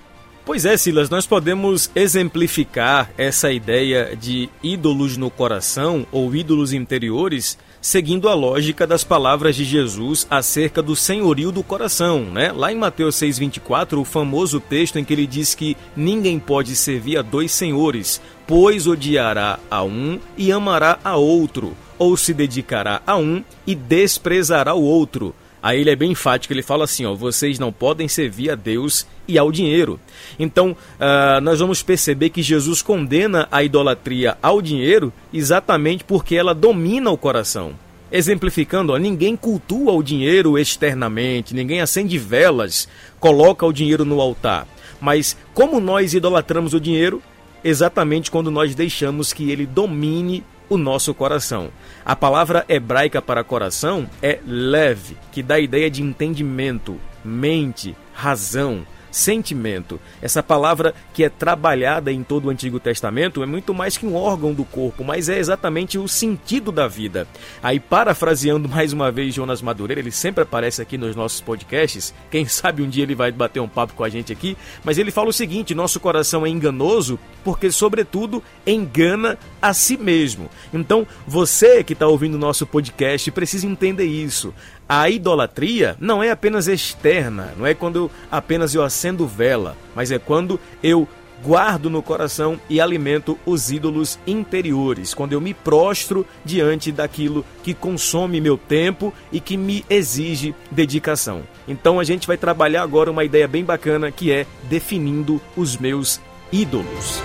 Pois 0.50 0.66
é, 0.66 0.76
Silas, 0.76 1.12
nós 1.12 1.28
podemos 1.28 1.92
exemplificar 1.94 3.12
essa 3.16 3.52
ideia 3.52 4.18
de 4.20 4.50
ídolos 4.64 5.16
no 5.16 5.30
coração 5.30 6.08
ou 6.12 6.36
ídolos 6.36 6.74
interiores 6.74 7.56
seguindo 7.80 8.28
a 8.28 8.34
lógica 8.34 8.88
das 8.88 9.04
palavras 9.04 9.56
de 9.56 9.64
Jesus 9.64 10.26
acerca 10.28 10.82
do 10.82 10.96
senhorio 10.96 11.52
do 11.52 11.62
coração, 11.62 12.22
né? 12.22 12.52
Lá 12.52 12.74
em 12.74 12.76
Mateus 12.76 13.14
6:24, 13.18 14.02
o 14.02 14.04
famoso 14.04 14.60
texto 14.60 14.98
em 14.98 15.06
que 15.06 15.14
ele 15.14 15.28
diz 15.28 15.54
que 15.54 15.78
ninguém 15.96 16.40
pode 16.40 16.76
servir 16.76 17.20
a 17.20 17.22
dois 17.22 17.52
senhores, 17.52 18.20
pois 18.48 18.88
odiará 18.88 19.60
a 19.70 19.84
um 19.84 20.20
e 20.36 20.52
amará 20.52 20.98
a 21.04 21.16
outro, 21.16 21.78
ou 21.96 22.18
se 22.18 22.34
dedicará 22.34 23.04
a 23.06 23.16
um 23.16 23.44
e 23.68 23.76
desprezará 23.76 24.74
o 24.74 24.82
outro. 24.82 25.36
Aí 25.62 25.82
ele 25.82 25.90
é 25.90 25.96
bem 25.96 26.12
enfático, 26.12 26.54
ele 26.54 26.64
fala 26.64 26.86
assim: 26.86 27.06
ó, 27.06 27.14
vocês 27.14 27.60
não 27.60 27.72
podem 27.72 28.08
servir 28.08 28.52
a 28.52 28.56
Deus 28.56 29.06
e 29.28 29.38
ao 29.38 29.52
dinheiro. 29.52 30.00
Então, 30.38 30.72
uh, 30.72 31.42
nós 31.42 31.60
vamos 31.60 31.84
perceber 31.84 32.30
que 32.30 32.42
Jesus 32.42 32.82
condena 32.82 33.48
a 33.52 33.64
idolatria 33.64 34.38
ao 34.42 34.62
dinheiro 34.62 35.12
exatamente 35.34 36.04
porque 36.04 36.36
ela 36.36 36.56
domina 36.56 37.12
o 37.12 37.18
coração. 37.18 37.74
Exemplificando, 38.12 38.94
ó, 38.94 38.98
ninguém 38.98 39.36
cultua 39.36 39.92
o 39.94 40.02
dinheiro 40.02 40.58
externamente, 40.58 41.54
ninguém 41.54 41.80
acende 41.80 42.18
velas, 42.18 42.88
coloca 43.20 43.66
o 43.66 43.74
dinheiro 43.74 44.04
no 44.04 44.20
altar. 44.20 44.68
Mas 45.00 45.38
como 45.54 45.80
nós 45.80 46.14
idolatramos 46.14 46.74
o 46.74 46.80
dinheiro? 46.80 47.22
Exatamente 47.64 48.32
quando 48.32 48.50
nós 48.50 48.74
deixamos 48.74 49.32
que 49.32 49.52
ele 49.52 49.66
domine 49.66 50.44
o 50.70 50.78
nosso 50.78 51.14
coração. 51.14 51.70
A 52.06 52.16
palavra 52.16 52.64
hebraica 52.70 53.22
para 53.22 53.44
coração 53.44 54.10
é 54.22 54.40
leve, 54.46 55.18
que 55.32 55.42
dá 55.42 55.56
a 55.56 55.60
ideia 55.60 55.90
de 55.90 56.02
entendimento, 56.02 57.00
mente, 57.24 57.96
razão 58.14 58.86
sentimento. 59.12 60.00
Essa 60.22 60.44
palavra 60.44 60.94
que 61.14 61.24
é 61.24 61.30
trabalhada 61.30 62.12
em 62.12 62.24
todo 62.24 62.46
o 62.46 62.50
Antigo 62.50 62.80
Testamento 62.80 63.42
é 63.44 63.46
muito 63.46 63.74
mais 63.74 63.98
que 63.98 64.06
um 64.06 64.16
órgão 64.16 64.54
do 64.54 64.64
corpo, 64.64 65.04
mas 65.04 65.30
é 65.30 65.38
exatamente 65.38 65.98
o 65.98 66.08
sentido 66.08 66.72
da 66.72 66.88
vida. 66.88 67.28
Aí, 67.62 67.80
parafraseando 67.80 68.68
mais 68.70 68.94
uma 68.94 69.12
vez 69.12 69.34
Jonas 69.34 69.62
Madureira, 69.62 70.02
ele 70.02 70.12
sempre 70.12 70.44
aparece 70.44 70.82
aqui 70.82 70.98
nos 70.98 71.16
nossos 71.16 71.42
podcasts. 71.42 72.14
Quem 72.30 72.46
sabe 72.46 72.82
um 72.82 72.90
dia 72.90 73.04
ele 73.04 73.16
vai 73.16 73.32
bater 73.32 73.60
um 73.60 73.68
papo 73.68 73.94
com 73.94 74.04
a 74.04 74.10
gente 74.10 74.32
aqui, 74.32 74.58
mas 74.84 74.98
ele 74.98 75.12
fala 75.12 75.30
o 75.30 75.34
seguinte: 75.34 75.76
nosso 75.76 76.00
coração 76.00 76.46
é 76.46 76.50
enganoso 76.50 77.20
porque, 77.44 77.72
sobretudo, 77.72 78.44
engana 78.66 79.38
a 79.62 79.74
si 79.74 79.98
mesmo. 79.98 80.50
Então, 80.74 81.08
você 81.28 81.84
que 81.84 81.94
está 81.94 82.08
ouvindo 82.08 82.36
o 82.36 82.40
nosso 82.40 82.66
podcast 82.66 83.32
precisa 83.32 83.68
entender 83.68 84.06
isso. 84.06 84.54
A 84.92 85.08
idolatria 85.08 85.96
não 86.00 86.24
é 86.24 86.32
apenas 86.32 86.68
externa, 86.68 87.54
não 87.56 87.64
é 87.64 87.76
quando 87.76 88.10
apenas 88.32 88.74
eu 88.74 88.84
acendo 88.84 89.28
vela, 89.28 89.78
mas 89.94 90.12
é 90.12 90.18
quando 90.18 90.60
eu 90.82 91.08
guardo 91.44 91.92
no 91.92 92.02
coração 92.02 92.60
e 92.68 92.82
alimento 92.82 93.38
os 93.46 93.70
ídolos 93.72 94.18
interiores, 94.26 95.14
quando 95.14 95.34
eu 95.34 95.40
me 95.40 95.54
prostro 95.54 96.26
diante 96.44 96.92
daquilo 96.92 97.46
que 97.62 97.76
consome 97.76 98.42
meu 98.42 98.58
tempo 98.58 99.14
e 99.32 99.40
que 99.40 99.58
me 99.58 99.86
exige 99.88 100.56
dedicação. 100.72 101.44
Então 101.68 102.00
a 102.00 102.04
gente 102.04 102.26
vai 102.26 102.36
trabalhar 102.36 102.82
agora 102.82 103.12
uma 103.12 103.24
ideia 103.24 103.48
bem 103.48 103.64
bacana 103.64 104.12
que 104.12 104.32
é 104.32 104.48
definindo 104.64 105.40
os 105.56 105.78
meus 105.78 106.20
ídolos. 106.52 107.22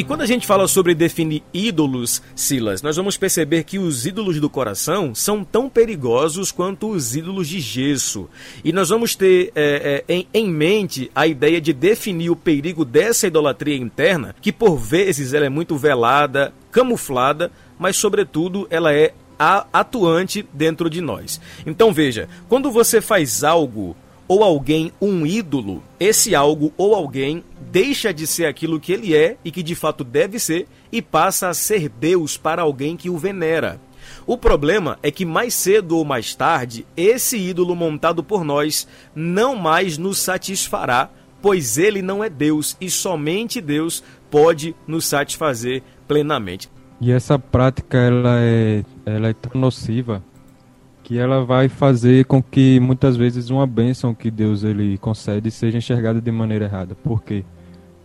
E 0.00 0.02
quando 0.02 0.22
a 0.22 0.26
gente 0.26 0.46
fala 0.46 0.66
sobre 0.66 0.94
definir 0.94 1.42
ídolos, 1.52 2.22
Silas, 2.34 2.80
nós 2.80 2.96
vamos 2.96 3.18
perceber 3.18 3.64
que 3.64 3.78
os 3.78 4.06
ídolos 4.06 4.40
do 4.40 4.48
coração 4.48 5.14
são 5.14 5.44
tão 5.44 5.68
perigosos 5.68 6.50
quanto 6.50 6.88
os 6.88 7.14
ídolos 7.14 7.46
de 7.46 7.60
gesso. 7.60 8.26
E 8.64 8.72
nós 8.72 8.88
vamos 8.88 9.14
ter 9.14 9.52
é, 9.54 10.02
é, 10.08 10.14
em, 10.14 10.26
em 10.32 10.48
mente 10.48 11.10
a 11.14 11.26
ideia 11.26 11.60
de 11.60 11.74
definir 11.74 12.30
o 12.30 12.34
perigo 12.34 12.82
dessa 12.82 13.26
idolatria 13.26 13.76
interna, 13.76 14.34
que 14.40 14.50
por 14.50 14.78
vezes 14.78 15.34
ela 15.34 15.44
é 15.44 15.50
muito 15.50 15.76
velada, 15.76 16.50
camuflada, 16.72 17.52
mas 17.78 17.94
sobretudo 17.94 18.66
ela 18.70 18.94
é 18.94 19.12
atuante 19.70 20.46
dentro 20.50 20.88
de 20.88 21.02
nós. 21.02 21.38
Então 21.66 21.92
veja, 21.92 22.26
quando 22.48 22.70
você 22.70 23.02
faz 23.02 23.44
algo 23.44 23.94
ou 24.26 24.44
alguém 24.44 24.92
um 24.98 25.26
ídolo, 25.26 25.82
esse 25.98 26.34
algo 26.36 26.72
ou 26.78 26.94
alguém 26.94 27.44
deixa 27.70 28.12
de 28.12 28.26
ser 28.26 28.46
aquilo 28.46 28.80
que 28.80 28.92
ele 28.92 29.14
é 29.14 29.36
e 29.44 29.50
que 29.50 29.62
de 29.62 29.74
fato 29.74 30.02
deve 30.02 30.38
ser 30.38 30.66
e 30.90 31.00
passa 31.00 31.48
a 31.48 31.54
ser 31.54 31.88
Deus 31.88 32.36
para 32.36 32.62
alguém 32.62 32.96
que 32.96 33.08
o 33.08 33.16
venera. 33.16 33.80
O 34.26 34.36
problema 34.36 34.98
é 35.02 35.10
que 35.10 35.24
mais 35.24 35.54
cedo 35.54 35.96
ou 35.96 36.04
mais 36.04 36.34
tarde, 36.34 36.86
esse 36.96 37.36
ídolo 37.36 37.76
montado 37.76 38.24
por 38.24 38.44
nós 38.44 38.88
não 39.14 39.54
mais 39.54 39.96
nos 39.98 40.18
satisfará, 40.18 41.10
pois 41.40 41.78
ele 41.78 42.02
não 42.02 42.22
é 42.22 42.28
Deus 42.28 42.76
e 42.80 42.90
somente 42.90 43.60
Deus 43.60 44.02
pode 44.30 44.74
nos 44.86 45.06
satisfazer 45.06 45.82
plenamente. 46.08 46.68
E 47.00 47.10
essa 47.12 47.38
prática 47.38 47.96
ela 47.96 48.40
é, 48.40 48.84
ela 49.06 49.28
é 49.28 49.32
tão 49.32 49.60
nociva 49.60 50.22
que 51.02 51.18
ela 51.18 51.44
vai 51.44 51.68
fazer 51.68 52.24
com 52.26 52.42
que 52.42 52.78
muitas 52.78 53.16
vezes 53.16 53.50
uma 53.50 53.66
bênção 53.66 54.14
que 54.14 54.30
Deus 54.30 54.62
ele 54.62 54.98
concede 54.98 55.50
seja 55.50 55.78
enxergada 55.78 56.20
de 56.20 56.30
maneira 56.30 56.66
errada. 56.66 56.94
Por 56.94 57.22
quê? 57.22 57.44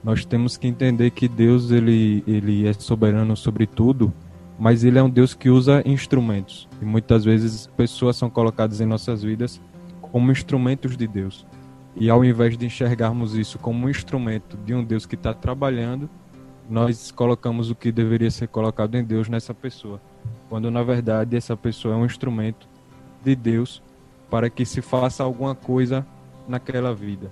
Nós 0.05 0.23
temos 0.23 0.55
que 0.55 0.67
entender 0.67 1.09
que 1.09 1.27
Deus 1.27 1.71
ele, 1.71 2.23
ele 2.27 2.67
é 2.67 2.73
soberano 2.73 3.35
sobre 3.35 3.65
tudo, 3.65 4.13
mas 4.59 4.83
ele 4.83 4.99
é 4.99 5.03
um 5.03 5.09
Deus 5.09 5.33
que 5.33 5.49
usa 5.49 5.81
instrumentos. 5.83 6.69
E 6.79 6.85
muitas 6.85 7.25
vezes 7.25 7.65
pessoas 7.75 8.15
são 8.15 8.29
colocadas 8.29 8.79
em 8.79 8.85
nossas 8.85 9.23
vidas 9.23 9.59
como 9.99 10.31
instrumentos 10.31 10.95
de 10.95 11.07
Deus. 11.07 11.43
E 11.95 12.07
ao 12.07 12.23
invés 12.23 12.55
de 12.55 12.67
enxergarmos 12.67 13.35
isso 13.35 13.57
como 13.57 13.87
um 13.87 13.89
instrumento 13.89 14.55
de 14.57 14.75
um 14.75 14.83
Deus 14.83 15.07
que 15.07 15.15
está 15.15 15.33
trabalhando, 15.33 16.07
nós 16.69 17.09
colocamos 17.09 17.71
o 17.71 17.75
que 17.75 17.91
deveria 17.91 18.29
ser 18.29 18.47
colocado 18.47 18.93
em 18.93 19.03
Deus 19.03 19.27
nessa 19.27 19.55
pessoa. 19.55 19.99
Quando 20.47 20.69
na 20.69 20.83
verdade 20.83 21.35
essa 21.35 21.57
pessoa 21.57 21.95
é 21.95 21.97
um 21.97 22.05
instrumento 22.05 22.69
de 23.23 23.35
Deus 23.35 23.81
para 24.29 24.51
que 24.51 24.67
se 24.67 24.83
faça 24.83 25.23
alguma 25.23 25.55
coisa 25.55 26.05
naquela 26.47 26.93
vida. 26.93 27.31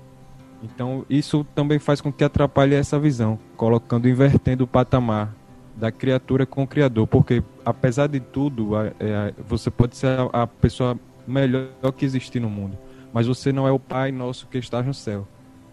Então, 0.64 1.06
isso 1.10 1.46
também 1.54 1.78
faz 1.78 2.00
com 2.00 2.12
que 2.12 2.24
atrapalhe 2.24 2.74
essa 2.74 2.98
visão, 2.98 3.38
colocando, 3.58 4.08
invertendo 4.08 4.64
o 4.64 4.68
patamar 4.68 5.36
da 5.76 5.92
criatura 5.92 6.46
com 6.46 6.64
o 6.64 6.68
Criador, 6.68 7.06
porque 7.06 7.44
apesar 7.66 8.08
de 8.08 8.20
tudo, 8.20 8.76
é, 8.78 9.34
você 9.46 9.70
pode 9.70 9.98
ser 9.98 10.08
a 10.32 10.48
pessoa 10.48 10.98
melhor 11.28 11.92
que 11.98 12.06
existir 12.06 12.40
no 12.40 12.50
mundo, 12.50 12.78
mas 13.12 13.28
você 13.28 13.52
não 13.52 13.68
é 13.68 13.72
o 13.72 13.80
Pai 13.80 14.12
nosso 14.12 14.48
que 14.48 14.58
está 14.58 14.82
no 14.82 14.94
céu, 14.94 15.28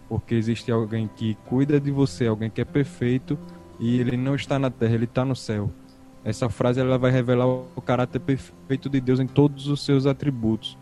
porque 0.09 0.35
existe 0.35 0.71
alguém 0.71 1.09
que 1.15 1.35
cuida 1.45 1.79
de 1.79 1.91
você, 1.91 2.27
alguém 2.27 2.49
que 2.49 2.59
é 2.59 2.65
perfeito 2.65 3.37
e 3.79 3.99
ele 3.99 4.17
não 4.17 4.35
está 4.35 4.59
na 4.59 4.69
terra, 4.69 4.95
ele 4.95 5.05
está 5.05 5.23
no 5.23 5.35
céu. 5.35 5.71
Essa 6.23 6.49
frase 6.49 6.79
ela 6.79 6.97
vai 6.97 7.11
revelar 7.11 7.47
o 7.47 7.81
caráter 7.83 8.19
perfeito 8.19 8.89
de 8.89 8.99
Deus 8.99 9.19
em 9.19 9.25
todos 9.25 9.67
os 9.67 9.83
seus 9.83 10.05
atributos. 10.05 10.77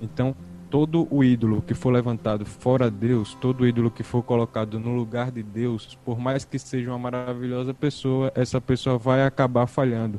Então, 0.00 0.34
todo 0.72 1.06
o 1.10 1.22
ídolo 1.22 1.60
que 1.60 1.74
for 1.74 1.90
levantado 1.90 2.46
fora 2.46 2.90
de 2.90 2.96
Deus, 2.96 3.36
todo 3.38 3.66
ídolo 3.66 3.90
que 3.90 4.02
for 4.02 4.22
colocado 4.22 4.80
no 4.80 4.96
lugar 4.96 5.30
de 5.30 5.42
Deus, 5.42 5.98
por 6.02 6.18
mais 6.18 6.46
que 6.46 6.58
seja 6.58 6.88
uma 6.88 6.98
maravilhosa 6.98 7.74
pessoa, 7.74 8.32
essa 8.34 8.58
pessoa 8.58 8.96
vai 8.96 9.22
acabar 9.22 9.66
falhando, 9.66 10.18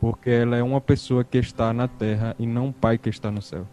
porque 0.00 0.30
ela 0.30 0.56
é 0.56 0.62
uma 0.62 0.80
pessoa 0.80 1.22
que 1.22 1.36
está 1.36 1.74
na 1.74 1.86
terra 1.86 2.34
e 2.38 2.46
não 2.46 2.68
um 2.68 2.72
pai 2.72 2.96
que 2.96 3.10
está 3.10 3.30
no 3.30 3.42
céu. 3.42 3.66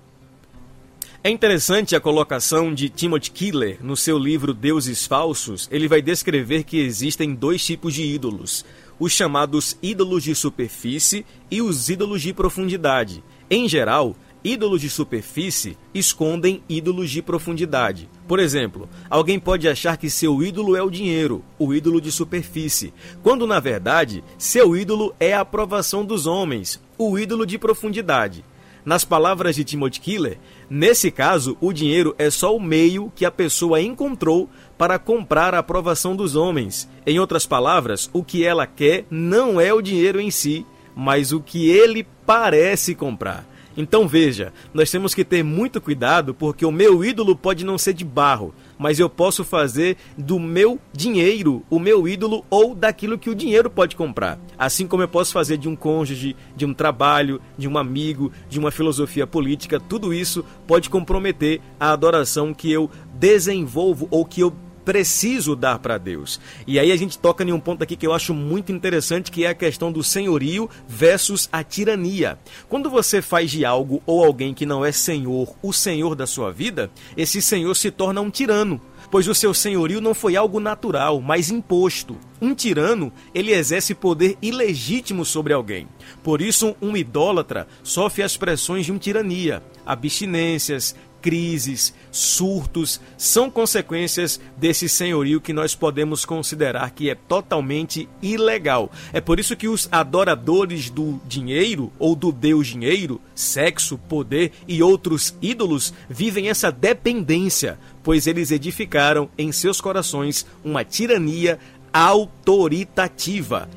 É 1.23 1.29
interessante 1.29 1.95
a 1.95 1.99
colocação 2.01 2.73
de 2.73 2.89
Timothy 2.89 3.31
Keller 3.31 3.77
no 3.81 3.95
seu 3.95 4.19
livro 4.19 4.53
Deuses 4.53 5.05
Falsos. 5.05 5.69
Ele 5.71 5.87
vai 5.87 6.01
descrever 6.01 6.63
que 6.63 6.77
existem 6.77 7.33
dois 7.33 7.65
tipos 7.65 7.93
de 7.93 8.03
ídolos 8.03 8.65
os 8.99 9.11
chamados 9.11 9.77
ídolos 9.81 10.23
de 10.23 10.33
superfície 10.33 11.25
e 11.49 11.61
os 11.61 11.89
ídolos 11.89 12.21
de 12.21 12.33
profundidade. 12.33 13.23
Em 13.49 13.67
geral, 13.69 14.15
ídolos 14.43 14.81
de 14.81 14.89
superfície 14.89 15.77
escondem 15.93 16.63
ídolos 16.69 17.09
de 17.09 17.21
profundidade. 17.21 18.09
Por 18.27 18.39
exemplo, 18.39 18.89
alguém 19.09 19.39
pode 19.39 19.67
achar 19.67 19.97
que 19.97 20.09
seu 20.09 20.43
ídolo 20.43 20.75
é 20.75 20.81
o 20.81 20.89
dinheiro, 20.89 21.43
o 21.57 21.73
ídolo 21.73 21.99
de 21.99 22.11
superfície, 22.11 22.93
quando 23.23 23.47
na 23.47 23.59
verdade 23.59 24.23
seu 24.37 24.75
ídolo 24.75 25.13
é 25.19 25.33
a 25.33 25.41
aprovação 25.41 26.05
dos 26.05 26.25
homens, 26.25 26.81
o 26.97 27.17
ídolo 27.17 27.45
de 27.45 27.57
profundidade. 27.57 28.43
Nas 28.87 29.03
palavras 29.03 29.53
de 29.53 29.65
Timothy 29.65 29.99
Killer, 29.99 30.37
nesse 30.69 31.11
caso, 31.11 31.57
o 31.59 31.73
dinheiro 31.73 32.15
é 32.17 32.29
só 32.29 32.55
o 32.55 32.61
meio 32.61 33.11
que 33.13 33.25
a 33.25 33.31
pessoa 33.31 33.81
encontrou 33.81 34.49
para 34.77 34.97
comprar 34.97 35.53
a 35.53 35.59
aprovação 35.59 36.15
dos 36.15 36.37
homens. 36.37 36.87
Em 37.05 37.19
outras 37.19 37.45
palavras, 37.45 38.09
o 38.13 38.23
que 38.23 38.45
ela 38.45 38.65
quer 38.65 39.05
não 39.11 39.59
é 39.59 39.73
o 39.73 39.81
dinheiro 39.81 40.21
em 40.21 40.31
si, 40.31 40.65
mas 40.95 41.33
o 41.33 41.41
que 41.41 41.69
ele 41.69 42.07
parece 42.25 42.95
comprar. 42.95 43.45
Então 43.77 44.07
veja, 44.07 44.51
nós 44.73 44.89
temos 44.89 45.13
que 45.13 45.23
ter 45.23 45.43
muito 45.43 45.79
cuidado 45.79 46.33
porque 46.33 46.65
o 46.65 46.71
meu 46.71 47.05
ídolo 47.05 47.35
pode 47.35 47.63
não 47.63 47.77
ser 47.77 47.93
de 47.93 48.03
barro, 48.03 48.51
mas 48.77 48.97
eu 48.97 49.07
posso 49.07 49.43
fazer 49.43 49.97
do 50.17 50.39
meu 50.39 50.79
dinheiro 50.91 51.63
o 51.69 51.79
meu 51.79 52.07
ídolo 52.07 52.43
ou 52.49 52.73
daquilo 52.73 53.19
que 53.19 53.29
o 53.29 53.35
dinheiro 53.35 53.69
pode 53.69 53.95
comprar. 53.95 54.39
Assim 54.57 54.87
como 54.87 55.03
eu 55.03 55.07
posso 55.07 55.31
fazer 55.31 55.57
de 55.57 55.69
um 55.69 55.75
cônjuge, 55.75 56.35
de 56.55 56.65
um 56.65 56.73
trabalho, 56.73 57.39
de 57.55 57.67
um 57.67 57.77
amigo, 57.77 58.31
de 58.49 58.57
uma 58.57 58.71
filosofia 58.71 59.27
política, 59.27 59.79
tudo 59.79 60.11
isso 60.11 60.43
pode 60.65 60.89
comprometer 60.89 61.61
a 61.79 61.91
adoração 61.91 62.55
que 62.55 62.71
eu 62.71 62.89
desenvolvo 63.13 64.07
ou 64.09 64.25
que 64.25 64.41
eu 64.41 64.51
preciso 64.87 65.53
dar 65.53 65.79
para 65.79 65.97
Deus. 65.97 66.39
E 66.65 66.79
aí 66.79 66.93
a 66.93 66.95
gente 66.95 67.19
toca 67.19 67.43
em 67.43 67.51
um 67.51 67.59
ponto 67.59 67.83
aqui 67.83 67.97
que 67.97 68.07
eu 68.07 68.13
acho 68.13 68.33
muito 68.33 68.71
interessante, 68.71 69.29
que 69.29 69.43
é 69.43 69.49
a 69.49 69.53
questão 69.53 69.91
do 69.91 70.01
senhorio 70.01 70.69
versus 70.87 71.49
a 71.51 71.61
tirania. 71.61 72.39
Quando 72.69 72.89
você 72.89 73.21
faz 73.21 73.51
de 73.51 73.65
algo 73.65 74.01
ou 74.05 74.23
alguém 74.23 74.53
que 74.53 74.65
não 74.65 74.85
é 74.85 74.93
senhor, 74.93 75.53
o 75.61 75.73
senhor 75.73 76.15
da 76.15 76.25
sua 76.25 76.53
vida, 76.53 76.89
esse 77.17 77.41
senhor 77.41 77.75
se 77.75 77.91
torna 77.91 78.21
um 78.21 78.29
tirano 78.29 78.79
pois 79.09 79.27
o 79.27 79.35
seu 79.35 79.53
senhorio 79.53 80.01
não 80.01 80.13
foi 80.13 80.35
algo 80.35 80.59
natural, 80.59 81.21
mas 81.21 81.49
imposto. 81.49 82.17
Um 82.41 82.53
tirano, 82.53 83.11
ele 83.33 83.51
exerce 83.51 83.95
poder 83.95 84.37
ilegítimo 84.41 85.25
sobre 85.25 85.53
alguém. 85.53 85.87
Por 86.23 86.41
isso, 86.41 86.75
um 86.81 86.95
idólatra 86.95 87.67
sofre 87.81 88.21
as 88.21 88.37
pressões 88.37 88.85
de 88.85 88.91
uma 88.91 88.99
tirania, 88.99 89.63
abstinências, 89.85 90.95
crises, 91.21 91.93
surtos, 92.11 92.99
são 93.17 93.49
consequências 93.49 94.39
desse 94.55 94.87
senhorio 94.87 95.41
que 95.41 95.53
nós 95.53 95.75
podemos 95.75 96.25
considerar 96.25 96.91
que 96.91 97.09
é 97.09 97.15
totalmente 97.15 98.07
ilegal. 98.21 98.91
É 99.11 99.21
por 99.21 99.39
isso 99.39 99.55
que 99.55 99.67
os 99.67 99.87
adoradores 99.91 100.89
do 100.89 101.19
dinheiro 101.27 101.91
ou 101.99 102.15
do 102.15 102.31
deus 102.31 102.67
dinheiro, 102.67 103.21
sexo, 103.35 103.97
poder 103.97 104.51
e 104.67 104.81
outros 104.81 105.35
ídolos 105.41 105.93
vivem 106.09 106.49
essa 106.49 106.71
dependência, 106.71 107.79
pois 108.03 108.27
eles 108.27 108.51
edificaram 108.51 109.29
em 109.37 109.51
seus 109.51 109.81
corações 109.81 110.45
uma 110.63 110.83
tirania 110.83 111.59
autoritativa. 111.91 113.69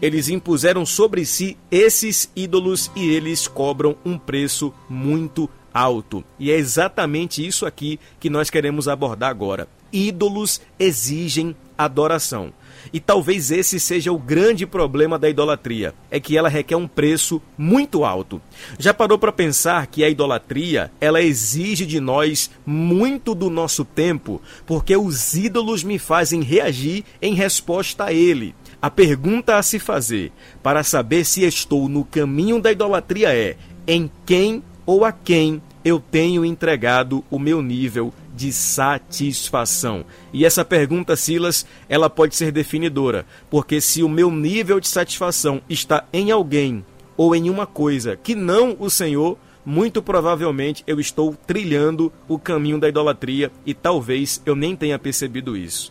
Eles 0.00 0.28
impuseram 0.28 0.84
sobre 0.84 1.24
si 1.24 1.56
esses 1.70 2.28
ídolos 2.34 2.90
e 2.96 3.08
eles 3.08 3.46
cobram 3.46 3.96
um 4.04 4.18
preço 4.18 4.74
muito 4.88 5.48
alto. 5.72 6.24
E 6.38 6.50
é 6.50 6.56
exatamente 6.56 7.46
isso 7.46 7.66
aqui 7.66 7.98
que 8.20 8.30
nós 8.30 8.50
queremos 8.50 8.88
abordar 8.88 9.30
agora. 9.30 9.68
Ídolos 9.92 10.60
exigem 10.78 11.54
adoração. 11.76 12.52
E 12.92 12.98
talvez 12.98 13.50
esse 13.50 13.78
seja 13.78 14.12
o 14.12 14.18
grande 14.18 14.66
problema 14.66 15.18
da 15.18 15.28
idolatria, 15.28 15.94
é 16.10 16.18
que 16.18 16.36
ela 16.36 16.48
requer 16.48 16.76
um 16.76 16.88
preço 16.88 17.40
muito 17.56 18.04
alto. 18.04 18.40
Já 18.78 18.92
parou 18.92 19.18
para 19.18 19.32
pensar 19.32 19.86
que 19.86 20.02
a 20.02 20.08
idolatria, 20.08 20.90
ela 21.00 21.22
exige 21.22 21.86
de 21.86 22.00
nós 22.00 22.50
muito 22.66 23.34
do 23.34 23.48
nosso 23.48 23.84
tempo, 23.84 24.40
porque 24.66 24.96
os 24.96 25.34
ídolos 25.34 25.84
me 25.84 25.98
fazem 25.98 26.42
reagir 26.42 27.04
em 27.20 27.34
resposta 27.34 28.06
a 28.06 28.12
ele. 28.12 28.54
A 28.80 28.90
pergunta 28.90 29.56
a 29.56 29.62
se 29.62 29.78
fazer 29.78 30.32
para 30.62 30.82
saber 30.82 31.24
se 31.24 31.44
estou 31.44 31.88
no 31.88 32.04
caminho 32.04 32.60
da 32.60 32.72
idolatria 32.72 33.32
é: 33.32 33.56
em 33.86 34.10
quem 34.26 34.62
ou 34.92 35.06
a 35.06 35.10
quem 35.10 35.62
eu 35.82 35.98
tenho 35.98 36.44
entregado 36.44 37.24
o 37.30 37.38
meu 37.38 37.62
nível 37.62 38.12
de 38.36 38.52
satisfação? 38.52 40.04
E 40.34 40.44
essa 40.44 40.66
pergunta, 40.66 41.16
Silas, 41.16 41.64
ela 41.88 42.10
pode 42.10 42.36
ser 42.36 42.52
definidora, 42.52 43.24
porque 43.48 43.80
se 43.80 44.02
o 44.02 44.08
meu 44.08 44.30
nível 44.30 44.78
de 44.78 44.88
satisfação 44.88 45.62
está 45.66 46.04
em 46.12 46.30
alguém 46.30 46.84
ou 47.16 47.34
em 47.34 47.48
uma 47.48 47.64
coisa 47.64 48.16
que 48.16 48.34
não 48.34 48.76
o 48.78 48.90
Senhor, 48.90 49.38
muito 49.64 50.02
provavelmente 50.02 50.84
eu 50.86 51.00
estou 51.00 51.34
trilhando 51.46 52.12
o 52.28 52.38
caminho 52.38 52.78
da 52.78 52.90
idolatria 52.90 53.50
e 53.64 53.72
talvez 53.72 54.42
eu 54.44 54.54
nem 54.54 54.76
tenha 54.76 54.98
percebido 54.98 55.56
isso. 55.56 55.90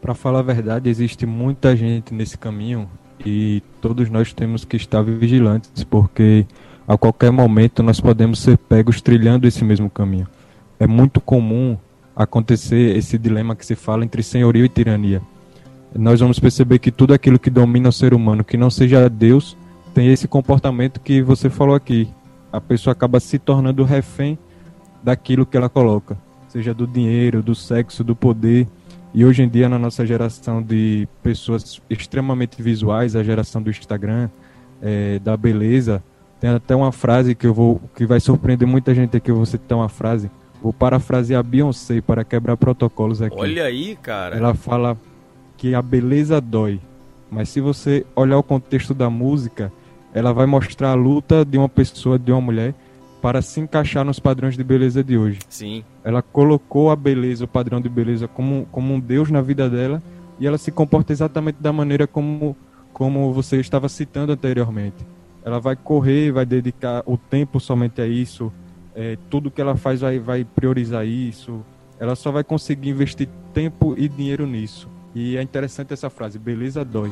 Para 0.00 0.14
falar 0.14 0.38
a 0.38 0.42
verdade, 0.42 0.88
existe 0.88 1.26
muita 1.26 1.76
gente 1.76 2.14
nesse 2.14 2.38
caminho 2.38 2.88
e 3.26 3.62
todos 3.82 4.08
nós 4.08 4.32
temos 4.32 4.64
que 4.64 4.78
estar 4.78 5.02
vigilantes, 5.02 5.84
porque 5.84 6.46
a 6.88 6.96
qualquer 6.96 7.30
momento 7.30 7.82
nós 7.82 8.00
podemos 8.00 8.38
ser 8.38 8.56
pegos 8.56 9.02
trilhando 9.02 9.46
esse 9.46 9.62
mesmo 9.62 9.90
caminho. 9.90 10.26
É 10.80 10.86
muito 10.86 11.20
comum 11.20 11.76
acontecer 12.16 12.96
esse 12.96 13.18
dilema 13.18 13.54
que 13.54 13.66
se 13.66 13.76
fala 13.76 14.06
entre 14.06 14.22
senhorio 14.22 14.64
e 14.64 14.70
tirania. 14.70 15.20
Nós 15.94 16.20
vamos 16.20 16.38
perceber 16.38 16.78
que 16.78 16.90
tudo 16.90 17.12
aquilo 17.12 17.38
que 17.38 17.50
domina 17.50 17.90
o 17.90 17.92
ser 17.92 18.14
humano, 18.14 18.42
que 18.42 18.56
não 18.56 18.70
seja 18.70 19.06
Deus, 19.10 19.54
tem 19.92 20.10
esse 20.10 20.26
comportamento 20.26 20.98
que 20.98 21.20
você 21.20 21.50
falou 21.50 21.74
aqui. 21.74 22.08
A 22.50 22.60
pessoa 22.60 22.92
acaba 22.92 23.20
se 23.20 23.38
tornando 23.38 23.84
refém 23.84 24.38
daquilo 25.02 25.44
que 25.44 25.58
ela 25.58 25.68
coloca, 25.68 26.16
seja 26.48 26.72
do 26.72 26.86
dinheiro, 26.86 27.42
do 27.42 27.54
sexo, 27.54 28.02
do 28.02 28.16
poder. 28.16 28.66
E 29.12 29.26
hoje 29.26 29.42
em 29.42 29.48
dia, 29.48 29.68
na 29.68 29.78
nossa 29.78 30.06
geração 30.06 30.62
de 30.62 31.06
pessoas 31.22 31.82
extremamente 31.90 32.62
visuais, 32.62 33.14
a 33.14 33.22
geração 33.22 33.60
do 33.60 33.68
Instagram, 33.68 34.30
é, 34.80 35.18
da 35.18 35.36
beleza, 35.36 36.02
tem 36.40 36.50
até 36.50 36.74
uma 36.74 36.92
frase 36.92 37.34
que 37.34 37.46
eu 37.46 37.54
vou 37.54 37.80
que 37.94 38.06
vai 38.06 38.20
surpreender 38.20 38.66
muita 38.66 38.94
gente 38.94 39.16
aqui, 39.16 39.30
eu 39.30 39.36
vou 39.36 39.46
citar 39.46 39.76
uma 39.76 39.88
frase. 39.88 40.30
Vou 40.62 40.72
parafrasear 40.72 41.42
Beyoncé 41.42 42.00
para 42.00 42.24
quebrar 42.24 42.56
protocolos 42.56 43.22
aqui. 43.22 43.36
Olha 43.38 43.64
aí, 43.64 43.96
cara. 43.96 44.36
Ela 44.36 44.54
fala 44.54 44.96
que 45.56 45.74
a 45.74 45.82
beleza 45.82 46.40
dói, 46.40 46.80
mas 47.30 47.48
se 47.48 47.60
você 47.60 48.04
olhar 48.14 48.38
o 48.38 48.42
contexto 48.42 48.92
da 48.92 49.08
música, 49.08 49.72
ela 50.12 50.32
vai 50.32 50.46
mostrar 50.46 50.90
a 50.90 50.94
luta 50.94 51.44
de 51.44 51.58
uma 51.58 51.68
pessoa, 51.68 52.18
de 52.18 52.32
uma 52.32 52.40
mulher, 52.40 52.74
para 53.22 53.42
se 53.42 53.60
encaixar 53.60 54.04
nos 54.04 54.18
padrões 54.18 54.56
de 54.56 54.64
beleza 54.64 55.02
de 55.02 55.16
hoje. 55.16 55.40
Sim. 55.48 55.84
Ela 56.04 56.22
colocou 56.22 56.90
a 56.90 56.96
beleza, 56.96 57.44
o 57.44 57.48
padrão 57.48 57.80
de 57.80 57.88
beleza, 57.88 58.26
como, 58.26 58.66
como 58.70 58.94
um 58.94 59.00
Deus 59.00 59.30
na 59.30 59.40
vida 59.40 59.68
dela 59.68 60.02
e 60.40 60.46
ela 60.46 60.58
se 60.58 60.70
comporta 60.70 61.12
exatamente 61.12 61.56
da 61.60 61.72
maneira 61.72 62.06
como, 62.06 62.56
como 62.92 63.32
você 63.32 63.58
estava 63.58 63.88
citando 63.88 64.32
anteriormente 64.32 65.17
ela 65.48 65.58
vai 65.58 65.74
correr, 65.74 66.30
vai 66.30 66.44
dedicar 66.44 67.02
o 67.06 67.16
tempo 67.16 67.58
somente 67.58 68.02
a 68.02 68.06
isso, 68.06 68.52
é, 68.94 69.16
tudo 69.30 69.50
que 69.50 69.62
ela 69.62 69.76
faz 69.76 70.02
vai, 70.02 70.18
vai 70.18 70.44
priorizar 70.44 71.06
isso, 71.06 71.64
ela 71.98 72.14
só 72.14 72.30
vai 72.30 72.44
conseguir 72.44 72.90
investir 72.90 73.28
tempo 73.54 73.94
e 73.96 74.08
dinheiro 74.08 74.46
nisso. 74.46 74.88
E 75.14 75.38
é 75.38 75.42
interessante 75.42 75.94
essa 75.94 76.10
frase, 76.10 76.38
beleza 76.38 76.84
dói. 76.84 77.10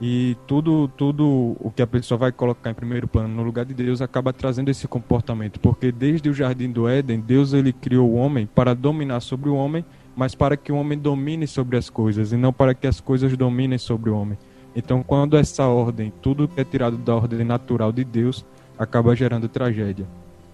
E 0.00 0.36
tudo, 0.48 0.88
tudo 0.88 1.56
o 1.60 1.72
que 1.74 1.80
a 1.80 1.86
pessoa 1.86 2.18
vai 2.18 2.32
colocar 2.32 2.70
em 2.70 2.74
primeiro 2.74 3.06
plano 3.06 3.28
no 3.28 3.44
lugar 3.44 3.64
de 3.64 3.72
Deus 3.72 4.02
acaba 4.02 4.32
trazendo 4.32 4.68
esse 4.68 4.88
comportamento, 4.88 5.60
porque 5.60 5.92
desde 5.92 6.28
o 6.28 6.34
jardim 6.34 6.72
do 6.72 6.88
Éden, 6.88 7.20
Deus 7.20 7.52
ele 7.52 7.72
criou 7.72 8.10
o 8.10 8.14
homem 8.14 8.46
para 8.52 8.74
dominar 8.74 9.20
sobre 9.20 9.48
o 9.48 9.54
homem, 9.54 9.84
mas 10.16 10.34
para 10.34 10.56
que 10.56 10.72
o 10.72 10.76
homem 10.76 10.98
domine 10.98 11.46
sobre 11.46 11.76
as 11.76 11.88
coisas 11.88 12.32
e 12.32 12.36
não 12.36 12.52
para 12.52 12.74
que 12.74 12.88
as 12.88 13.00
coisas 13.00 13.36
dominem 13.36 13.78
sobre 13.78 14.10
o 14.10 14.16
homem. 14.16 14.36
Então, 14.74 15.02
quando 15.02 15.36
essa 15.36 15.66
ordem, 15.66 16.12
tudo 16.22 16.46
que 16.48 16.60
é 16.60 16.64
tirado 16.64 16.96
da 16.96 17.14
ordem 17.14 17.44
natural 17.44 17.90
de 17.90 18.04
Deus, 18.04 18.44
acaba 18.78 19.16
gerando 19.16 19.48
tragédia. 19.48 20.06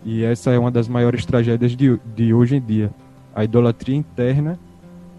E 0.05 0.23
essa 0.23 0.51
é 0.51 0.59
uma 0.59 0.71
das 0.71 0.89
maiores 0.89 1.25
tragédias 1.25 1.77
de, 1.77 1.99
de 2.15 2.33
hoje 2.33 2.57
em 2.57 2.61
dia. 2.61 2.91
A 3.35 3.45
idolatria 3.45 3.97
interna 3.97 4.59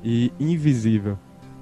e 0.03 0.31
invisível. 0.39 1.17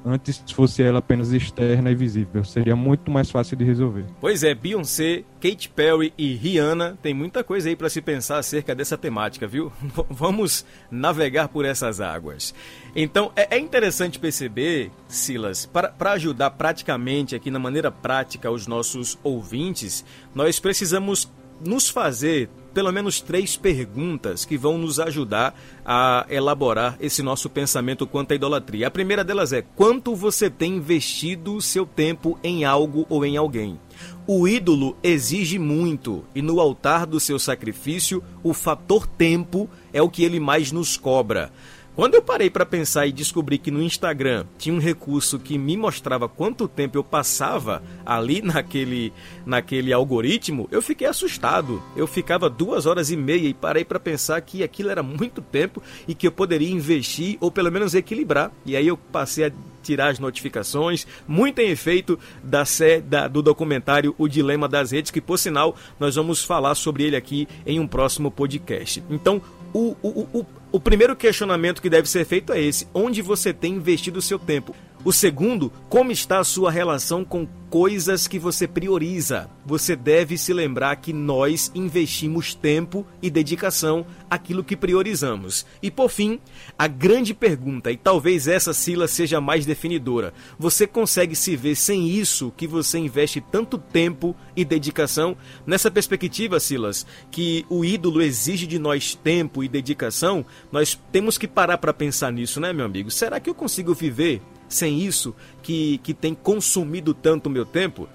Antes 0.05 0.43
fosse 0.51 0.83
ela 0.83 0.99
apenas 0.99 1.31
externa 1.31 1.89
e 1.89 1.95
visível, 1.95 2.43
seria 2.43 2.75
muito 2.75 3.09
mais 3.09 3.31
fácil 3.31 3.55
de 3.55 3.63
resolver. 3.63 4.05
Pois 4.19 4.43
é, 4.43 4.53
Beyoncé, 4.53 5.23
Katy 5.39 5.69
Perry 5.69 6.13
e 6.17 6.33
Rihanna 6.35 6.97
tem 7.01 7.13
muita 7.13 7.43
coisa 7.43 7.69
aí 7.69 7.75
para 7.75 7.89
se 7.89 8.01
pensar 8.01 8.37
acerca 8.37 8.75
dessa 8.75 8.97
temática, 8.97 9.47
viu? 9.47 9.71
Vamos 10.09 10.65
navegar 10.91 11.47
por 11.47 11.63
essas 11.63 12.01
águas. 12.01 12.53
Então 12.95 13.31
é, 13.35 13.55
é 13.55 13.59
interessante 13.59 14.19
perceber, 14.19 14.91
Silas, 15.07 15.65
para 15.65 16.11
ajudar 16.11 16.51
praticamente 16.51 17.35
aqui 17.35 17.49
na 17.49 17.59
maneira 17.59 17.91
prática 17.91 18.51
os 18.51 18.67
nossos 18.67 19.17
ouvintes, 19.23 20.03
nós 20.35 20.59
precisamos 20.59 21.31
nos 21.65 21.89
fazer 21.89 22.49
pelo 22.73 22.91
menos 22.91 23.21
três 23.21 23.55
perguntas 23.55 24.45
que 24.45 24.57
vão 24.57 24.77
nos 24.77 24.99
ajudar 24.99 25.55
a 25.85 26.25
elaborar 26.29 26.97
esse 26.99 27.21
nosso 27.21 27.49
pensamento 27.49 28.07
quanto 28.07 28.31
à 28.31 28.35
idolatria. 28.35 28.87
A 28.87 28.91
primeira 28.91 29.23
delas 29.23 29.53
é: 29.53 29.61
quanto 29.61 30.15
você 30.15 30.49
tem 30.49 30.77
investido 30.77 31.61
seu 31.61 31.85
tempo 31.85 32.37
em 32.43 32.65
algo 32.65 33.05
ou 33.09 33.25
em 33.25 33.37
alguém? 33.37 33.79
O 34.25 34.47
ídolo 34.47 34.95
exige 35.03 35.59
muito, 35.59 36.23
e 36.33 36.41
no 36.41 36.59
altar 36.59 37.05
do 37.05 37.19
seu 37.19 37.37
sacrifício, 37.37 38.23
o 38.41 38.53
fator 38.53 39.05
tempo 39.05 39.69
é 39.91 40.01
o 40.01 40.09
que 40.09 40.23
ele 40.23 40.39
mais 40.39 40.71
nos 40.71 40.95
cobra. 40.95 41.51
Quando 41.95 42.15
eu 42.15 42.23
parei 42.23 42.49
para 42.49 42.65
pensar 42.65 43.05
e 43.05 43.11
descobri 43.11 43.59
que 43.59 43.69
no 43.69 43.79
Instagram 43.79 44.47
tinha 44.57 44.73
um 44.73 44.79
recurso 44.79 45.37
que 45.37 45.59
me 45.59 45.77
mostrava 45.77 46.27
quanto 46.27 46.67
tempo 46.67 46.97
eu 46.97 47.03
passava 47.03 47.83
ali 48.03 48.41
naquele, 48.43 49.13
naquele 49.45 49.93
algoritmo, 49.93 50.67
eu 50.71 50.81
fiquei 50.81 51.05
assustado. 51.05 51.83
Eu 51.95 52.07
ficava 52.07 52.49
duas 52.49 52.87
horas 52.87 53.11
e 53.11 53.15
meia 53.15 53.47
e 53.47 53.53
parei 53.53 53.85
para 53.85 53.99
pensar 53.99 54.41
que 54.41 54.63
aquilo 54.63 54.89
era 54.89 55.03
muito 55.03 55.39
tempo 55.39 55.83
e 56.07 56.15
que 56.15 56.25
eu 56.25 56.31
poderia 56.31 56.71
investir 56.71 57.37
ou 57.39 57.51
pelo 57.51 57.71
menos 57.71 57.93
equilibrar. 57.93 58.51
E 58.65 58.75
aí 58.75 58.87
eu 58.87 58.97
passei 58.97 59.45
a 59.45 59.51
tirar 59.83 60.07
as 60.07 60.17
notificações, 60.17 61.05
muito 61.27 61.59
em 61.59 61.69
efeito 61.69 62.17
da, 62.41 62.63
da, 63.05 63.27
do 63.27 63.43
documentário 63.43 64.15
O 64.17 64.27
Dilema 64.27 64.67
das 64.67 64.91
Redes, 64.91 65.11
que 65.11 65.21
por 65.21 65.37
sinal 65.37 65.75
nós 65.99 66.15
vamos 66.15 66.43
falar 66.43 66.73
sobre 66.73 67.03
ele 67.03 67.15
aqui 67.15 67.47
em 67.67 67.79
um 67.79 67.87
próximo 67.87 68.31
podcast. 68.31 69.03
Então, 69.09 69.41
o, 69.73 69.95
o, 70.01 70.39
o, 70.39 70.45
o 70.73 70.79
primeiro 70.79 71.15
questionamento 71.15 71.81
que 71.81 71.89
deve 71.89 72.07
ser 72.07 72.25
feito 72.25 72.53
é 72.53 72.61
esse: 72.61 72.87
onde 72.93 73.21
você 73.21 73.51
tem 73.53 73.75
investido 73.75 74.19
o 74.19 74.21
seu 74.21 74.37
tempo? 74.37 74.75
O 75.05 75.11
segundo, 75.11 75.69
como 75.89 76.13
está 76.13 76.39
a 76.39 76.45
sua 76.45 76.71
relação 76.71 77.25
com 77.25 77.45
coisas 77.69 78.25
que 78.25 78.39
você 78.39 78.65
prioriza? 78.65 79.49
Você 79.65 79.97
deve 79.97 80.37
se 80.37 80.53
lembrar 80.53 80.95
que 80.95 81.11
nós 81.11 81.69
investimos 81.75 82.55
tempo 82.55 83.05
e 83.21 83.29
dedicação 83.29 84.05
àquilo 84.29 84.63
que 84.63 84.77
priorizamos. 84.77 85.65
E 85.81 85.91
por 85.91 86.09
fim, 86.09 86.39
a 86.79 86.87
grande 86.87 87.33
pergunta, 87.33 87.91
e 87.91 87.97
talvez 87.97 88.47
essa 88.47 88.73
Sila 88.73 89.05
seja 89.05 89.41
mais 89.41 89.65
definidora: 89.65 90.33
você 90.57 90.87
consegue 90.87 91.35
se 91.35 91.53
ver 91.57 91.75
sem 91.75 92.07
isso 92.07 92.53
que 92.55 92.65
você 92.65 92.97
investe 92.97 93.41
tanto 93.41 93.77
tempo 93.77 94.33
e 94.55 94.63
dedicação? 94.63 95.35
Nessa 95.67 95.91
perspectiva, 95.91 96.61
Silas, 96.61 97.05
que 97.29 97.65
o 97.69 97.83
ídolo 97.83 98.21
exige 98.21 98.65
de 98.65 98.79
nós 98.79 99.15
tempo 99.15 99.65
e 99.65 99.67
dedicação, 99.67 100.45
nós 100.71 100.97
temos 101.11 101.37
que 101.37 101.47
parar 101.47 101.77
para 101.77 101.93
pensar 101.93 102.31
nisso, 102.31 102.61
né, 102.61 102.71
meu 102.71 102.85
amigo? 102.85 103.11
Será 103.11 103.37
que 103.41 103.49
eu 103.49 103.53
consigo 103.53 103.93
viver 103.93 104.41
sem 104.73 104.99
isso 104.99 105.33
que, 105.61 105.97
que 105.99 106.13
tem 106.13 106.33
consumido 106.33 107.13
tanto 107.13 107.47
o 107.47 107.49
meu 107.49 107.65
tempo? 107.65 108.07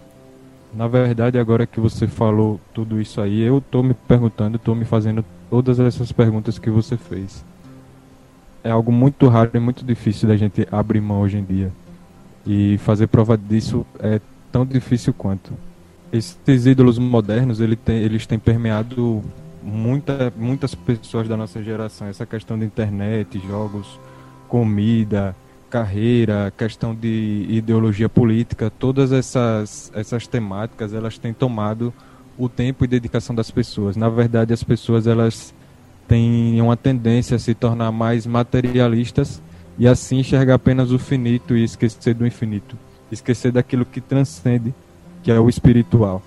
Na 0.75 0.87
verdade, 0.87 1.39
agora 1.39 1.67
que 1.67 1.81
você 1.81 2.07
falou 2.07 2.61
tudo 2.75 3.01
isso 3.01 3.21
aí, 3.21 3.41
eu 3.41 3.61
tô 3.61 3.83
me 3.83 3.95
perguntando, 3.95 4.59
tô 4.59 4.75
me 4.75 4.85
fazendo 4.85 5.25
todas 5.49 5.81
essas 5.81 6.13
perguntas 6.13 6.59
que 6.59 6.71
você 6.71 6.97
fez. 6.97 7.45
É 8.63 8.71
algo 8.71 8.93
muito 8.93 9.29
raro 9.29 9.51
e 9.55 9.59
muito 9.59 9.85
difícil 9.85 10.29
da 10.29 10.37
gente 10.37 10.69
abrir 10.71 11.01
mão 11.01 11.21
hoje 11.21 11.39
em 11.39 11.45
dia. 11.45 11.73
E 12.47 12.77
fazer 12.79 13.07
prova 13.07 13.37
disso 13.37 13.87
é 13.99 14.21
tão 14.53 14.67
difícil 14.67 15.15
quanto. 15.15 15.53
Esses 16.13 16.67
ídolos 16.67 16.99
modernos, 16.99 17.61
ele 17.61 17.77
tem, 17.77 17.97
eles 17.99 18.27
têm 18.27 18.39
permeado 18.39 19.23
muita, 19.63 20.33
muitas 20.37 20.75
pessoas 20.75 21.29
da 21.29 21.37
nossa 21.37 21.63
geração. 21.63 22.09
Essa 22.09 22.27
questão 22.27 22.59
de 22.59 22.65
internet, 22.65 23.41
jogos, 23.47 23.99
comida, 24.49 25.35
carreira, 25.69 26.53
questão 26.57 26.95
de 26.95 27.47
ideologia 27.49 28.09
política, 28.09 28.71
todas 28.71 29.13
essas, 29.13 29.93
essas 29.95 30.27
temáticas 30.27 30.93
elas 30.93 31.19
têm 31.19 31.33
tomado 31.33 31.93
o 32.37 32.49
tempo 32.49 32.85
e 32.85 32.89
dedicação 32.89 33.35
das 33.35 33.51
pessoas. 33.51 33.97
Na 33.97 34.09
verdade, 34.09 34.53
as 34.53 34.63
pessoas 34.63 35.07
elas 35.07 35.55
têm 36.07 36.61
uma 36.61 36.77
tendência 36.77 37.37
a 37.37 37.39
se 37.39 37.55
tornar 37.55 37.93
mais 37.93 38.27
materialistas 38.27 39.43
e 39.79 39.87
assim 39.87 40.19
enxergar 40.19 40.55
apenas 40.55 40.91
o 40.91 40.99
finito 40.99 41.57
e 41.57 41.63
esquecer 41.63 42.15
do 42.15 42.27
infinito, 42.27 42.77
esquecer 43.13 43.53
daquilo 43.53 43.85
que 43.85 44.01
transcende, 44.01 44.75
que 45.23 45.31
é 45.31 45.39
o 45.39 45.49
espiritual. 45.49 46.23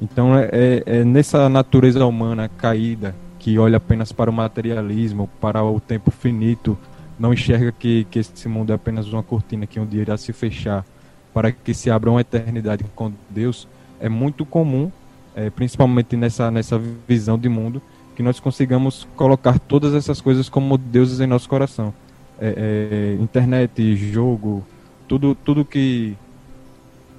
Então 0.00 0.36
é, 0.36 0.48
é, 0.52 0.82
é 0.86 1.04
nessa 1.04 1.48
natureza 1.48 2.04
humana 2.04 2.48
caída 2.48 3.14
que 3.38 3.58
olha 3.58 3.76
apenas 3.76 4.10
para 4.10 4.30
o 4.30 4.32
materialismo, 4.32 5.28
para 5.40 5.62
o 5.62 5.78
tempo 5.78 6.10
finito, 6.10 6.78
não 7.18 7.32
enxerga 7.32 7.72
que, 7.72 8.04
que 8.10 8.18
esse 8.18 8.48
mundo 8.48 8.70
é 8.70 8.74
apenas 8.74 9.12
uma 9.12 9.22
cortina 9.22 9.66
que 9.66 9.78
um 9.78 9.86
dia 9.86 10.02
irá 10.02 10.16
se 10.16 10.32
fechar 10.32 10.84
para 11.32 11.50
que 11.50 11.74
se 11.74 11.90
abra 11.90 12.10
uma 12.10 12.20
eternidade 12.20 12.84
com 12.94 13.12
Deus, 13.28 13.66
é 13.98 14.08
muito 14.08 14.46
comum, 14.46 14.90
é, 15.34 15.50
principalmente 15.50 16.16
nessa, 16.16 16.48
nessa 16.48 16.80
visão 17.08 17.36
de 17.36 17.48
mundo, 17.48 17.82
que 18.14 18.22
nós 18.22 18.38
consigamos 18.38 19.06
colocar 19.16 19.58
todas 19.58 19.94
essas 19.94 20.20
coisas 20.20 20.48
como 20.48 20.78
deuses 20.78 21.20
em 21.20 21.26
nosso 21.26 21.48
coração. 21.48 21.92
É, 22.38 23.16
é, 23.18 23.22
internet, 23.22 23.96
jogo, 23.96 24.64
tudo, 25.08 25.34
tudo 25.34 25.64
que, 25.64 26.16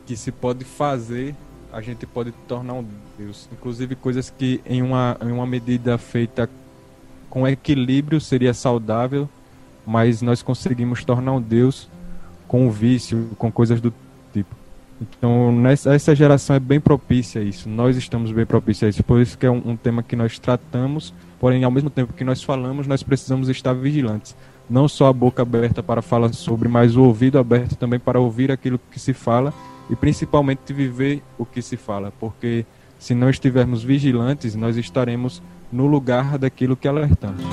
que 0.06 0.16
se 0.16 0.32
pode 0.32 0.64
fazer, 0.64 1.36
a 1.74 1.82
gente 1.82 2.06
pode 2.06 2.32
tornar 2.48 2.74
um 2.74 2.86
Deus. 3.18 3.50
Inclusive 3.52 3.96
coisas 3.96 4.30
que 4.30 4.62
em 4.66 4.82
uma, 4.82 5.18
em 5.22 5.32
uma 5.32 5.46
medida 5.46 5.98
feita 5.98 6.50
com 7.30 7.46
equilíbrio 7.46 8.22
seria 8.22 8.54
saudável, 8.54 9.28
mas 9.86 10.22
nós 10.22 10.42
conseguimos 10.42 11.04
tornar 11.04 11.34
um 11.34 11.42
Deus 11.42 11.90
com 12.48 12.68
o 12.68 12.72
vício, 12.72 13.30
com 13.38 13.52
coisas 13.52 13.82
do 13.82 13.94
tipo. 14.34 14.56
Então, 15.02 15.52
nessa, 15.52 15.94
essa 15.94 16.16
geração 16.16 16.56
é 16.56 16.60
bem 16.60 16.80
propícia 16.80 17.42
a 17.42 17.44
isso. 17.44 17.68
Nós 17.68 17.98
estamos 17.98 18.32
bem 18.32 18.46
propícios 18.46 18.84
a 18.84 18.90
isso. 18.90 19.04
Por 19.04 19.22
isso 19.22 19.38
que 19.38 19.46
é 19.46 19.52
um, 19.52 19.62
um, 19.66 19.76
tema 19.76 20.02
que 20.02 20.16
nós 20.16 20.40
tratamos, 20.40 21.14
porém, 21.40 21.64
ao 21.64 21.72
mesmo 21.72 21.90
tempo 21.90 22.14
que 22.14 22.24
nós 22.24 22.42
falamos, 22.42 22.88
nós 22.88 23.04
precisamos 23.04 23.50
estar 23.50 23.74
vigilantes. 23.74 24.36
Não 24.70 24.88
só 24.88 25.08
a 25.08 25.14
boca 25.14 25.42
aberta 25.42 25.84
para 25.84 26.02
falar 26.02 26.34
sobre, 26.34 26.70
mas 26.70 26.96
o 26.96 27.04
ouvido 27.04 27.38
aberto 27.38 27.76
também 27.76 28.00
para 28.00 28.20
ouvir 28.20 28.52
aquilo 28.52 28.80
que 28.90 29.00
se 29.00 29.14
fala 29.14 29.54
e 29.90 29.96
principalmente 29.96 30.74
viver 30.74 31.22
o 31.38 31.46
que 31.46 31.62
se 31.62 31.78
fala. 31.78 32.12
Porque 32.20 32.66
se 32.98 33.14
não 33.14 33.30
estivermos 33.30 33.84
vigilantes, 33.84 34.56
nós 34.56 34.78
estaremos 34.78 35.42
no 35.72 35.86
lugar 35.86 36.38
daquilo 36.38 36.76
que 36.76 36.88
alertamos. 36.88 37.44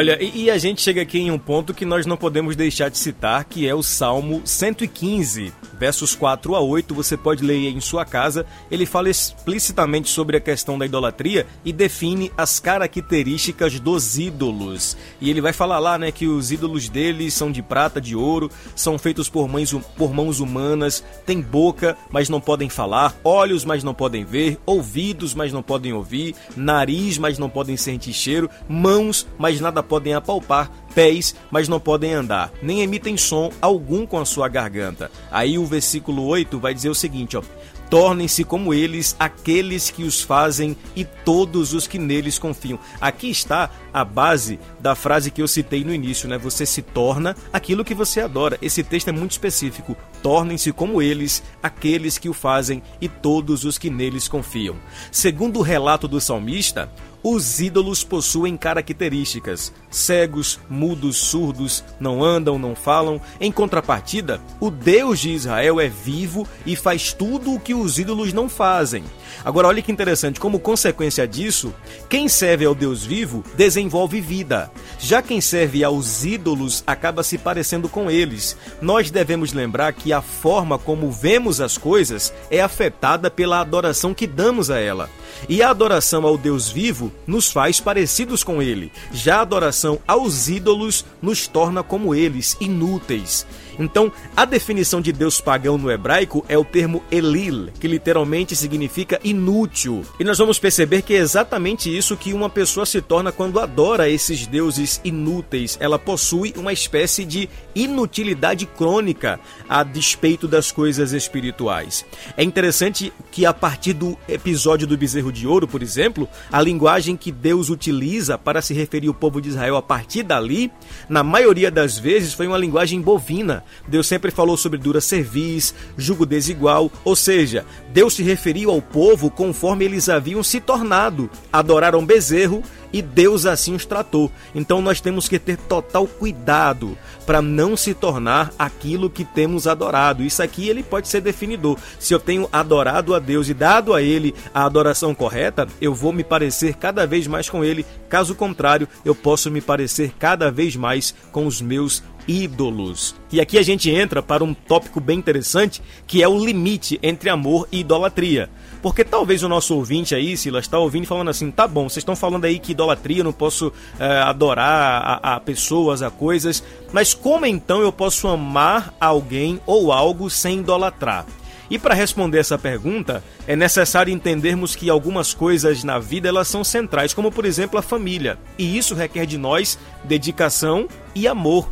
Olha, 0.00 0.16
e, 0.18 0.44
e, 0.44 0.50
a 0.50 0.56
gente 0.56 0.80
chega 0.80 1.02
aqui 1.02 1.18
em 1.18 1.30
um 1.30 1.38
ponto 1.38 1.74
que 1.74 1.84
nós 1.84 2.06
não 2.06 2.16
podemos 2.16 2.56
deixar 2.56 2.88
de 2.88 2.96
citar, 2.96 3.44
que 3.44 3.68
é 3.68 3.74
o 3.74 3.82
Salmo 3.82 4.40
115, 4.46 5.52
versos 5.80 6.14
4 6.14 6.54
a 6.54 6.60
8, 6.60 6.94
você 6.94 7.16
pode 7.16 7.42
ler 7.42 7.56
em 7.56 7.80
sua 7.80 8.04
casa. 8.04 8.44
Ele 8.70 8.84
fala 8.84 9.08
explicitamente 9.08 10.10
sobre 10.10 10.36
a 10.36 10.40
questão 10.40 10.78
da 10.78 10.84
idolatria 10.84 11.46
e 11.64 11.72
define 11.72 12.30
as 12.36 12.60
características 12.60 13.80
dos 13.80 14.18
ídolos. 14.18 14.94
E 15.22 15.30
ele 15.30 15.40
vai 15.40 15.54
falar 15.54 15.78
lá, 15.78 15.96
né, 15.96 16.12
que 16.12 16.26
os 16.26 16.52
ídolos 16.52 16.90
deles 16.90 17.32
são 17.32 17.50
de 17.50 17.62
prata, 17.62 17.98
de 17.98 18.14
ouro, 18.14 18.50
são 18.76 18.98
feitos 18.98 19.30
por 19.30 19.48
mãos, 19.48 19.72
por 19.96 20.12
mãos 20.12 20.38
humanas, 20.38 21.02
têm 21.24 21.40
boca, 21.40 21.96
mas 22.10 22.28
não 22.28 22.42
podem 22.42 22.68
falar, 22.68 23.16
olhos, 23.24 23.64
mas 23.64 23.82
não 23.82 23.94
podem 23.94 24.22
ver, 24.22 24.58
ouvidos, 24.66 25.34
mas 25.34 25.50
não 25.50 25.62
podem 25.62 25.94
ouvir, 25.94 26.34
nariz, 26.54 27.16
mas 27.16 27.38
não 27.38 27.48
podem 27.48 27.78
sentir 27.78 28.12
cheiro, 28.12 28.50
mãos, 28.68 29.26
mas 29.38 29.60
nada 29.60 29.82
podem 29.82 30.12
apalpar, 30.12 30.70
pés, 30.94 31.34
mas 31.50 31.68
não 31.68 31.80
podem 31.80 32.12
andar, 32.12 32.52
nem 32.62 32.82
emitem 32.82 33.16
som 33.16 33.50
algum 33.60 34.06
com 34.06 34.18
a 34.18 34.24
sua 34.24 34.48
garganta. 34.48 35.10
Aí 35.30 35.58
o 35.58 35.66
versículo 35.66 36.24
8 36.26 36.58
vai 36.58 36.74
dizer 36.74 36.88
o 36.88 36.94
seguinte, 36.94 37.36
ó: 37.36 37.42
Tornem-se 37.90 38.44
como 38.44 38.72
eles 38.72 39.16
aqueles 39.18 39.90
que 39.90 40.04
os 40.04 40.22
fazem 40.22 40.76
e 40.94 41.04
todos 41.04 41.74
os 41.74 41.88
que 41.88 41.98
neles 41.98 42.38
confiam. 42.38 42.78
Aqui 43.00 43.28
está 43.28 43.68
a 43.92 44.04
base 44.04 44.60
da 44.78 44.94
frase 44.94 45.32
que 45.32 45.42
eu 45.42 45.48
citei 45.48 45.82
no 45.82 45.92
início, 45.92 46.28
né? 46.28 46.38
Você 46.38 46.64
se 46.64 46.82
torna 46.82 47.34
aquilo 47.52 47.84
que 47.84 47.92
você 47.92 48.20
adora. 48.20 48.56
Esse 48.62 48.84
texto 48.84 49.08
é 49.08 49.12
muito 49.12 49.32
específico. 49.32 49.96
Tornem-se 50.22 50.72
como 50.72 51.02
eles 51.02 51.42
aqueles 51.60 52.16
que 52.16 52.28
o 52.28 52.32
fazem 52.32 52.80
e 53.00 53.08
todos 53.08 53.64
os 53.64 53.76
que 53.76 53.90
neles 53.90 54.28
confiam. 54.28 54.76
Segundo 55.10 55.58
o 55.58 55.62
relato 55.62 56.06
do 56.06 56.20
salmista, 56.20 56.88
os 57.24 57.60
ídolos 57.60 58.04
possuem 58.04 58.56
características. 58.56 59.72
Cegos, 59.90 60.60
mudos, 60.68 61.16
surdos, 61.16 61.82
não 61.98 62.22
andam, 62.22 62.58
não 62.58 62.74
falam. 62.74 63.20
Em 63.40 63.50
contrapartida, 63.50 64.40
o 64.60 64.70
Deus 64.70 65.18
de 65.18 65.30
Israel 65.30 65.80
é 65.80 65.88
vivo 65.88 66.46
e 66.64 66.76
faz 66.76 67.12
tudo 67.12 67.54
o 67.54 67.60
que 67.60 67.74
os 67.74 67.98
ídolos 67.98 68.32
não 68.32 68.48
fazem. 68.48 69.02
Agora, 69.44 69.68
olha 69.68 69.82
que 69.82 69.90
interessante, 69.90 70.38
como 70.38 70.60
consequência 70.60 71.26
disso, 71.26 71.74
quem 72.08 72.28
serve 72.28 72.64
ao 72.64 72.74
Deus 72.74 73.04
vivo 73.04 73.42
desenvolve 73.56 74.20
vida. 74.20 74.70
Já 74.98 75.22
quem 75.22 75.40
serve 75.40 75.82
aos 75.82 76.24
ídolos 76.24 76.84
acaba 76.86 77.22
se 77.22 77.36
parecendo 77.38 77.88
com 77.88 78.10
eles. 78.10 78.56
Nós 78.80 79.10
devemos 79.10 79.52
lembrar 79.52 79.92
que 79.92 80.12
a 80.12 80.22
forma 80.22 80.78
como 80.78 81.10
vemos 81.10 81.60
as 81.60 81.76
coisas 81.76 82.32
é 82.50 82.60
afetada 82.60 83.30
pela 83.30 83.60
adoração 83.60 84.14
que 84.14 84.26
damos 84.26 84.70
a 84.70 84.78
ela. 84.78 85.08
E 85.48 85.62
a 85.62 85.70
adoração 85.70 86.26
ao 86.26 86.36
Deus 86.36 86.68
vivo 86.68 87.12
nos 87.26 87.50
faz 87.50 87.80
parecidos 87.80 88.44
com 88.44 88.62
ele. 88.62 88.92
Já 89.12 89.38
a 89.38 89.42
adoração 89.42 89.79
aos 90.06 90.48
ídolos 90.48 91.04
nos 91.20 91.48
torna 91.48 91.82
como 91.82 92.14
eles, 92.14 92.56
inúteis. 92.60 93.46
Então, 93.80 94.12
a 94.36 94.44
definição 94.44 95.00
de 95.00 95.10
Deus 95.10 95.40
pagão 95.40 95.78
no 95.78 95.90
hebraico 95.90 96.44
é 96.48 96.58
o 96.58 96.64
termo 96.64 97.02
Elil, 97.10 97.70
que 97.80 97.88
literalmente 97.88 98.54
significa 98.54 99.18
inútil. 99.24 100.04
E 100.18 100.24
nós 100.24 100.36
vamos 100.36 100.58
perceber 100.58 101.00
que 101.02 101.14
é 101.14 101.18
exatamente 101.18 101.94
isso 101.94 102.16
que 102.16 102.34
uma 102.34 102.50
pessoa 102.50 102.84
se 102.84 103.00
torna 103.00 103.32
quando 103.32 103.58
adora 103.58 104.08
esses 104.08 104.46
deuses 104.46 105.00
inúteis. 105.02 105.78
Ela 105.80 105.98
possui 105.98 106.52
uma 106.56 106.72
espécie 106.72 107.24
de 107.24 107.48
inutilidade 107.74 108.66
crônica 108.66 109.40
a 109.68 109.82
despeito 109.82 110.46
das 110.46 110.70
coisas 110.70 111.12
espirituais. 111.12 112.04
É 112.36 112.44
interessante 112.44 113.12
que 113.30 113.46
a 113.46 113.54
partir 113.54 113.94
do 113.94 114.18
episódio 114.28 114.86
do 114.86 114.98
bezerro 114.98 115.32
de 115.32 115.46
ouro, 115.46 115.66
por 115.66 115.82
exemplo, 115.82 116.28
a 116.52 116.60
linguagem 116.60 117.16
que 117.16 117.32
Deus 117.32 117.70
utiliza 117.70 118.36
para 118.36 118.60
se 118.60 118.74
referir 118.74 119.08
ao 119.08 119.14
povo 119.14 119.40
de 119.40 119.48
Israel 119.48 119.76
a 119.76 119.82
partir 119.82 120.22
dali, 120.22 120.70
na 121.08 121.22
maioria 121.22 121.70
das 121.70 121.98
vezes 121.98 122.34
foi 122.34 122.46
uma 122.46 122.58
linguagem 122.58 123.00
bovina. 123.00 123.64
Deus 123.86 124.06
sempre 124.06 124.30
falou 124.30 124.56
sobre 124.56 124.78
dura 124.78 125.00
cerviz, 125.00 125.74
jugo 125.96 126.26
desigual, 126.26 126.90
ou 127.04 127.16
seja, 127.16 127.64
Deus 127.92 128.14
se 128.14 128.22
referiu 128.22 128.70
ao 128.70 128.80
povo 128.80 129.30
conforme 129.30 129.84
eles 129.84 130.08
haviam 130.08 130.42
se 130.42 130.60
tornado. 130.60 131.30
Adoraram 131.52 132.04
bezerro 132.04 132.62
e 132.92 133.00
Deus 133.02 133.46
assim 133.46 133.74
os 133.74 133.84
tratou. 133.84 134.30
Então 134.54 134.80
nós 134.80 135.00
temos 135.00 135.28
que 135.28 135.38
ter 135.38 135.56
total 135.56 136.06
cuidado 136.06 136.96
para 137.26 137.40
não 137.40 137.76
se 137.76 137.94
tornar 137.94 138.52
aquilo 138.58 139.10
que 139.10 139.24
temos 139.24 139.66
adorado. 139.66 140.22
Isso 140.22 140.42
aqui 140.42 140.68
ele 140.68 140.82
pode 140.82 141.08
ser 141.08 141.20
definidor. 141.20 141.78
Se 141.98 142.12
eu 142.12 142.18
tenho 142.18 142.48
adorado 142.52 143.14
a 143.14 143.18
Deus 143.18 143.48
e 143.48 143.54
dado 143.54 143.94
a 143.94 144.02
ele 144.02 144.34
a 144.52 144.64
adoração 144.64 145.14
correta, 145.14 145.68
eu 145.80 145.94
vou 145.94 146.12
me 146.12 146.24
parecer 146.24 146.74
cada 146.74 147.06
vez 147.06 147.26
mais 147.26 147.48
com 147.48 147.64
ele. 147.64 147.86
Caso 148.08 148.34
contrário, 148.34 148.88
eu 149.04 149.14
posso 149.14 149.50
me 149.50 149.60
parecer 149.60 150.12
cada 150.18 150.50
vez 150.50 150.74
mais 150.74 151.14
com 151.30 151.46
os 151.46 151.60
meus 151.60 152.02
ídolos. 152.26 153.14
E 153.32 153.40
aqui 153.40 153.58
a 153.58 153.62
gente 153.62 153.90
entra 153.90 154.22
para 154.22 154.44
um 154.44 154.54
tópico 154.54 155.00
bem 155.00 155.18
interessante, 155.18 155.82
que 156.06 156.22
é 156.22 156.28
o 156.28 156.44
limite 156.44 156.98
entre 157.02 157.30
amor 157.30 157.68
e 157.70 157.80
idolatria. 157.80 158.48
Porque 158.82 159.04
talvez 159.04 159.42
o 159.42 159.48
nosso 159.48 159.74
ouvinte 159.76 160.14
aí, 160.14 160.36
Silas, 160.36 160.64
está 160.64 160.78
ouvindo 160.78 161.06
falando 161.06 161.28
assim: 161.28 161.50
tá 161.50 161.66
bom, 161.66 161.88
vocês 161.88 161.98
estão 161.98 162.16
falando 162.16 162.46
aí 162.46 162.58
que 162.58 162.72
idolatria, 162.72 163.18
eu 163.18 163.24
não 163.24 163.32
posso 163.32 163.72
é, 163.98 164.04
adorar 164.22 165.20
a, 165.22 165.34
a 165.34 165.40
pessoas, 165.40 166.02
a 166.02 166.10
coisas, 166.10 166.64
mas 166.92 167.12
como 167.12 167.44
então 167.44 167.82
eu 167.82 167.92
posso 167.92 168.26
amar 168.26 168.94
alguém 168.98 169.60
ou 169.66 169.92
algo 169.92 170.30
sem 170.30 170.60
idolatrar? 170.60 171.26
E 171.70 171.78
para 171.78 171.94
responder 171.94 172.38
essa 172.38 172.58
pergunta, 172.58 173.22
é 173.46 173.54
necessário 173.54 174.12
entendermos 174.12 174.74
que 174.74 174.90
algumas 174.90 175.32
coisas 175.32 175.84
na 175.84 176.00
vida 176.00 176.28
elas 176.28 176.48
são 176.48 176.64
centrais, 176.64 177.14
como 177.14 177.30
por 177.30 177.44
exemplo 177.44 177.78
a 177.78 177.82
família. 177.82 178.36
E 178.58 178.76
isso 178.76 178.94
requer 178.94 179.24
de 179.24 179.38
nós 179.38 179.78
dedicação 180.02 180.88
e 181.14 181.28
amor. 181.28 181.68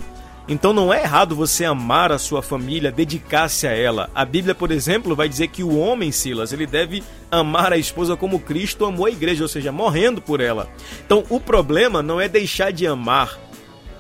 Então 0.49 0.73
não 0.73 0.93
é 0.93 1.03
errado 1.03 1.37
você 1.37 1.67
amar 1.67 2.11
a 2.11 2.19
sua 2.19 2.41
família, 2.41 2.91
dedicar-se 2.91 3.67
a 3.67 3.73
ela. 3.73 4.09
A 4.15 4.25
Bíblia, 4.25 4.55
por 4.55 4.71
exemplo, 4.71 5.15
vai 5.15 5.29
dizer 5.29 5.49
que 5.49 5.63
o 5.63 5.79
homem, 5.79 6.11
Silas, 6.11 6.55
ele 6.55 6.67
deve 6.67 7.03
amar 7.31 7.71
a 7.71 7.77
esposa 7.77 8.17
como 8.17 8.41
Cristo 8.41 8.87
amou 8.87 9.05
a 9.05 9.11
igreja, 9.11 9.45
ou 9.45 9.49
seja, 9.49 9.71
morrendo 9.71 10.23
por 10.23 10.41
ela. 10.41 10.67
Então 11.05 11.23
o 11.29 11.39
problema 11.39 12.03
não 12.03 12.19
é 12.19 12.29
deixar 12.29 12.73
de 12.73 12.87
amar, 12.87 13.39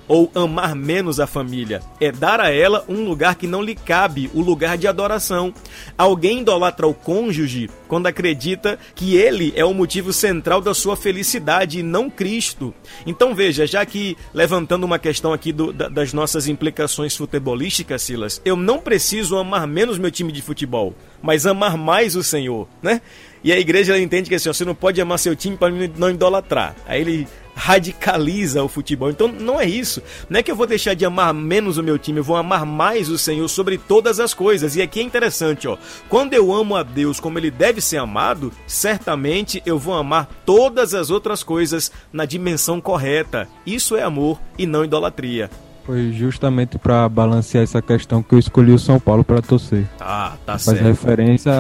ou 0.09 0.31
amar 0.35 0.75
menos 0.75 1.21
a 1.21 1.27
família, 1.27 1.83
é 2.01 2.11
dar 2.11 2.40
a 2.40 2.51
ela 2.51 2.85
um 2.88 3.05
lugar 3.05 3.35
que 3.37 3.47
não 3.47 3.62
lhe 3.62 3.75
cabe, 3.75 4.31
o 4.35 4.40
lugar 4.40 4.79
de 4.79 4.88
adoração. 4.88 5.53
Alguém 5.97 6.40
idolatra 6.40 6.87
o 6.87 6.94
cônjuge 6.94 7.71
quando 7.87 8.07
acredita 8.07 8.79
que 8.94 9.16
ele 9.16 9.53
é 9.55 9.64
o 9.64 9.75
motivo 9.75 10.12
central 10.12 10.61
da 10.61 10.75
sua 10.75 10.97
felicidade 10.97 11.81
e 11.81 11.83
não 11.83 12.09
Cristo. 12.09 12.75
Então 13.07 13.35
veja, 13.35 13.66
já 13.66 13.85
que 13.85 14.16
levantando 14.33 14.85
uma 14.85 14.99
questão 14.99 15.33
aqui 15.33 15.53
do, 15.53 15.73
da, 15.73 15.88
das 15.88 16.12
nossas 16.12 16.49
implicações 16.49 17.14
futebolísticas, 17.14 18.03
Silas, 18.03 18.40
eu 18.44 18.57
não 18.57 18.79
preciso 18.79 19.37
amar 19.37 19.66
menos 19.66 19.99
meu 19.99 20.11
time 20.11 20.33
de 20.33 20.40
futebol, 20.40 20.94
mas 21.23 21.47
amar 21.47 21.77
mais 21.77 22.16
o 22.16 22.23
Senhor, 22.23 22.66
né? 22.83 23.03
E 23.42 23.53
a 23.53 23.59
igreja 23.59 23.99
entende 23.99 24.29
que 24.29 24.35
assim, 24.35 24.49
você 24.49 24.64
não 24.64 24.75
pode 24.75 25.01
amar 25.01 25.18
seu 25.18 25.37
time 25.37 25.57
para 25.57 25.73
não 25.97 26.11
idolatrar. 26.11 26.75
Aí 26.87 27.01
ele 27.01 27.29
radicaliza 27.59 28.62
o 28.62 28.68
futebol. 28.68 29.11
Então 29.11 29.27
não 29.27 29.61
é 29.61 29.66
isso. 29.66 30.01
Não 30.31 30.38
é 30.38 30.42
que 30.42 30.51
eu 30.51 30.55
vou 30.57 30.66
deixar 30.66 30.94
de 30.94 31.05
amar 31.05 31.35
menos 31.35 31.77
o 31.77 31.83
meu 31.83 31.99
time, 31.99 32.21
eu 32.21 32.25
vou 32.25 32.37
amar 32.37 32.64
mais 32.64 33.09
o 33.09 33.18
Senhor 33.18 33.49
sobre 33.49 33.77
todas 33.77 34.21
as 34.21 34.33
coisas. 34.33 34.77
E 34.77 34.83
aqui 34.83 35.01
é 35.01 35.03
interessante, 35.03 35.66
ó. 35.66 35.77
Quando 36.09 36.35
eu 36.35 36.55
amo 36.55 36.77
a 36.77 36.85
Deus 36.85 37.18
como 37.18 37.38
ele 37.38 37.51
deve 37.51 37.81
ser 37.81 37.97
amado, 37.97 38.53
certamente 38.66 39.61
eu 39.66 39.77
vou 39.77 39.94
amar 39.94 40.29
todas 40.47 40.94
as 40.94 41.11
outras 41.11 41.42
coisas 41.42 41.90
na 42.12 42.25
dimensão 42.25 42.81
correta. 42.81 43.49
Isso 43.66 43.97
é 43.97 44.03
amor 44.03 44.40
e 44.57 44.64
não 44.64 44.85
idolatria. 44.85 45.51
Foi 45.88 46.12
justamente 46.12 46.77
para 46.77 47.09
balancear 47.09 47.64
essa 47.64 47.81
questão 47.81 48.22
que 48.22 48.35
eu 48.35 48.38
escolhi 48.38 48.72
o 48.72 48.79
São 48.79 49.01
Paulo 49.01 49.24
para 49.24 49.40
torcer. 49.40 49.87
Ah, 49.98 50.37
tá 50.44 50.59
Faz 50.59 50.64
certo. 50.64 50.83
referência 50.83 51.51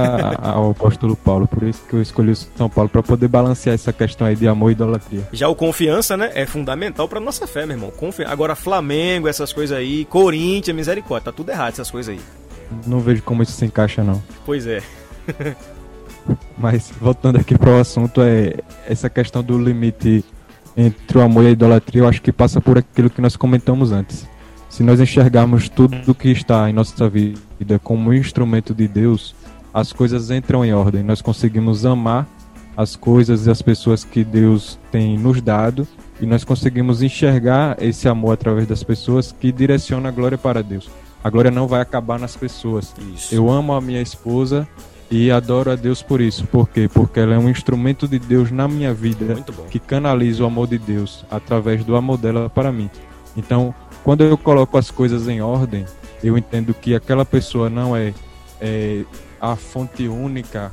ao 0.42 0.72
apóstolo 0.72 1.16
Paulo, 1.16 1.48
por 1.48 1.62
isso 1.62 1.82
que 1.88 1.94
eu 1.94 2.02
escolhi 2.02 2.32
o 2.32 2.36
São 2.36 2.68
Paulo 2.68 2.90
para 2.90 3.02
poder 3.02 3.26
balancear 3.26 3.72
essa 3.72 3.90
questão 3.90 4.26
aí 4.26 4.36
de 4.36 4.46
amor 4.46 4.68
e 4.68 4.72
idolatria. 4.72 5.26
Já 5.32 5.48
o 5.48 5.54
confiança, 5.54 6.14
né, 6.14 6.30
é 6.34 6.44
fundamental 6.44 7.08
para 7.08 7.18
nossa 7.18 7.46
fé, 7.46 7.64
meu 7.64 7.74
irmão. 7.74 7.90
Confi... 7.90 8.22
Agora 8.22 8.54
Flamengo, 8.54 9.28
essas 9.28 9.50
coisas 9.50 9.74
aí, 9.74 10.04
Corinthians, 10.04 10.76
misericórdia, 10.76 11.32
tá 11.32 11.32
tudo 11.32 11.48
errado 11.48 11.72
essas 11.72 11.90
coisas 11.90 12.14
aí. 12.14 12.20
Não 12.86 13.00
vejo 13.00 13.22
como 13.22 13.42
isso 13.42 13.52
se 13.52 13.64
encaixa 13.64 14.04
não. 14.04 14.22
Pois 14.44 14.66
é. 14.66 14.82
Mas 16.58 16.92
voltando 17.00 17.38
aqui 17.38 17.56
para 17.56 17.70
o 17.70 17.80
assunto 17.80 18.20
é 18.20 18.56
essa 18.86 19.08
questão 19.08 19.42
do 19.42 19.58
limite 19.58 20.22
entre 20.78 21.18
o 21.18 21.20
amor 21.20 21.42
e 21.42 21.48
a 21.48 21.50
idolatria, 21.50 22.02
eu 22.02 22.08
acho 22.08 22.22
que 22.22 22.32
passa 22.32 22.60
por 22.60 22.78
aquilo 22.78 23.10
que 23.10 23.20
nós 23.20 23.34
comentamos 23.34 23.90
antes. 23.90 24.28
Se 24.70 24.84
nós 24.84 25.00
enxergarmos 25.00 25.68
tudo 25.68 25.98
o 26.06 26.14
que 26.14 26.28
está 26.30 26.70
em 26.70 26.72
nossa 26.72 27.08
vida 27.08 27.80
como 27.82 28.10
um 28.10 28.14
instrumento 28.14 28.72
de 28.72 28.86
Deus, 28.86 29.34
as 29.74 29.92
coisas 29.92 30.30
entram 30.30 30.64
em 30.64 30.72
ordem. 30.72 31.02
Nós 31.02 31.20
conseguimos 31.20 31.84
amar 31.84 32.28
as 32.76 32.94
coisas 32.94 33.46
e 33.46 33.50
as 33.50 33.60
pessoas 33.60 34.04
que 34.04 34.22
Deus 34.22 34.78
tem 34.92 35.18
nos 35.18 35.42
dado 35.42 35.86
e 36.20 36.26
nós 36.26 36.44
conseguimos 36.44 37.02
enxergar 37.02 37.76
esse 37.82 38.08
amor 38.08 38.34
através 38.34 38.68
das 38.68 38.84
pessoas 38.84 39.32
que 39.32 39.50
direciona 39.50 40.10
a 40.10 40.12
glória 40.12 40.38
para 40.38 40.62
Deus. 40.62 40.88
A 41.24 41.28
glória 41.28 41.50
não 41.50 41.66
vai 41.66 41.80
acabar 41.80 42.20
nas 42.20 42.36
pessoas. 42.36 42.94
Isso. 43.16 43.34
Eu 43.34 43.50
amo 43.50 43.72
a 43.72 43.80
minha 43.80 44.00
esposa 44.00 44.68
e 45.10 45.30
adoro 45.30 45.70
a 45.70 45.74
Deus 45.74 46.02
por 46.02 46.20
isso. 46.20 46.46
Por 46.46 46.68
quê? 46.68 46.88
Porque 46.92 47.20
ela 47.20 47.34
é 47.34 47.38
um 47.38 47.48
instrumento 47.48 48.06
de 48.06 48.18
Deus 48.18 48.50
na 48.50 48.68
minha 48.68 48.92
vida 48.92 49.36
que 49.70 49.78
canaliza 49.78 50.42
o 50.42 50.46
amor 50.46 50.66
de 50.68 50.78
Deus 50.78 51.24
através 51.30 51.84
do 51.84 51.96
amor 51.96 52.18
dela 52.18 52.50
para 52.50 52.70
mim. 52.70 52.90
Então, 53.36 53.74
quando 54.04 54.24
eu 54.24 54.36
coloco 54.36 54.76
as 54.76 54.90
coisas 54.90 55.28
em 55.28 55.40
ordem, 55.40 55.84
eu 56.22 56.36
entendo 56.36 56.74
que 56.74 56.94
aquela 56.94 57.24
pessoa 57.24 57.70
não 57.70 57.96
é, 57.96 58.12
é 58.60 59.04
a 59.40 59.56
fonte 59.56 60.08
única, 60.08 60.72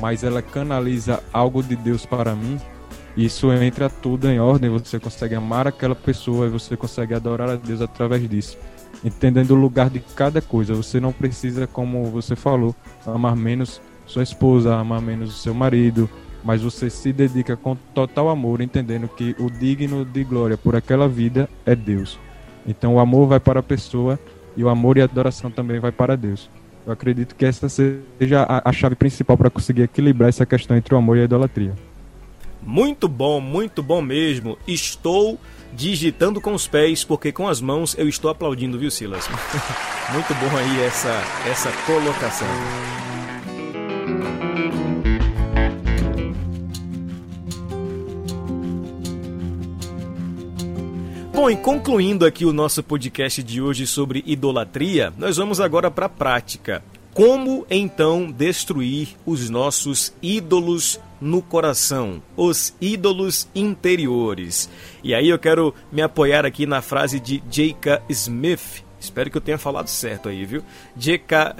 mas 0.00 0.24
ela 0.24 0.42
canaliza 0.42 1.22
algo 1.32 1.62
de 1.62 1.76
Deus 1.76 2.04
para 2.04 2.34
mim. 2.34 2.60
Isso 3.16 3.52
entra 3.52 3.88
tudo 3.88 4.28
em 4.28 4.40
ordem, 4.40 4.68
você 4.68 4.98
consegue 4.98 5.36
amar 5.36 5.68
aquela 5.68 5.94
pessoa 5.94 6.46
e 6.46 6.50
você 6.50 6.76
consegue 6.76 7.14
adorar 7.14 7.48
a 7.48 7.54
Deus 7.54 7.80
através 7.80 8.28
disso. 8.28 8.58
Entendendo 9.04 9.50
o 9.50 9.54
lugar 9.54 9.90
de 9.90 10.00
cada 10.00 10.40
coisa, 10.40 10.74
você 10.74 10.98
não 10.98 11.12
precisa, 11.12 11.66
como 11.66 12.04
você 12.06 12.34
falou, 12.34 12.74
amar 13.06 13.36
menos 13.36 13.80
sua 14.06 14.22
esposa, 14.22 14.74
amar 14.74 15.02
menos 15.02 15.30
o 15.30 15.38
seu 15.38 15.52
marido, 15.52 16.08
mas 16.42 16.62
você 16.62 16.88
se 16.88 17.12
dedica 17.12 17.56
com 17.56 17.76
total 17.94 18.28
amor, 18.28 18.60
entendendo 18.60 19.08
que 19.08 19.34
o 19.38 19.50
digno 19.50 20.04
de 20.04 20.24
glória 20.24 20.56
por 20.56 20.74
aquela 20.74 21.08
vida 21.08 21.48
é 21.66 21.74
Deus. 21.74 22.18
Então 22.66 22.94
o 22.94 22.98
amor 22.98 23.28
vai 23.28 23.40
para 23.40 23.60
a 23.60 23.62
pessoa 23.62 24.18
e 24.56 24.64
o 24.64 24.68
amor 24.68 24.96
e 24.96 25.00
a 25.00 25.04
adoração 25.04 25.50
também 25.50 25.78
vai 25.78 25.92
para 25.92 26.16
Deus. 26.16 26.48
Eu 26.86 26.92
acredito 26.92 27.34
que 27.34 27.46
essa 27.46 27.68
seja 27.68 28.42
a, 28.42 28.68
a 28.68 28.72
chave 28.72 28.94
principal 28.94 29.36
para 29.38 29.50
conseguir 29.50 29.82
equilibrar 29.82 30.28
essa 30.28 30.44
questão 30.44 30.76
entre 30.76 30.94
o 30.94 30.98
amor 30.98 31.16
e 31.16 31.22
a 31.22 31.24
idolatria. 31.24 31.74
Muito 32.62 33.08
bom, 33.08 33.40
muito 33.40 33.82
bom 33.82 34.00
mesmo. 34.00 34.58
Estou 34.66 35.38
digitando 35.74 36.40
com 36.40 36.54
os 36.54 36.66
pés, 36.66 37.04
porque 37.04 37.32
com 37.32 37.48
as 37.48 37.60
mãos 37.60 37.94
eu 37.98 38.08
estou 38.08 38.30
aplaudindo, 38.30 38.78
viu, 38.78 38.90
Silas? 38.90 39.28
muito 40.12 40.34
bom 40.34 40.56
aí 40.56 40.82
essa, 40.82 41.22
essa 41.50 41.72
colocação. 41.86 42.48
Bom, 51.32 51.50
e 51.50 51.56
concluindo 51.56 52.24
aqui 52.24 52.46
o 52.46 52.52
nosso 52.52 52.82
podcast 52.82 53.42
de 53.42 53.60
hoje 53.60 53.86
sobre 53.86 54.22
idolatria, 54.24 55.12
nós 55.18 55.36
vamos 55.36 55.60
agora 55.60 55.90
para 55.90 56.06
a 56.06 56.08
prática. 56.08 56.82
Como 57.14 57.64
então 57.70 58.28
destruir 58.28 59.10
os 59.24 59.48
nossos 59.48 60.12
ídolos 60.20 60.98
no 61.20 61.40
coração, 61.40 62.20
os 62.36 62.74
ídolos 62.80 63.48
interiores? 63.54 64.68
E 65.00 65.14
aí 65.14 65.28
eu 65.28 65.38
quero 65.38 65.72
me 65.92 66.02
apoiar 66.02 66.44
aqui 66.44 66.66
na 66.66 66.82
frase 66.82 67.20
de 67.20 67.40
J.K. 67.48 68.02
Smith, 68.08 68.83
Espero 69.04 69.30
que 69.30 69.36
eu 69.36 69.40
tenha 69.40 69.58
falado 69.58 69.88
certo 69.88 70.28
aí, 70.28 70.44
viu? 70.44 70.62
J.K. 70.96 71.56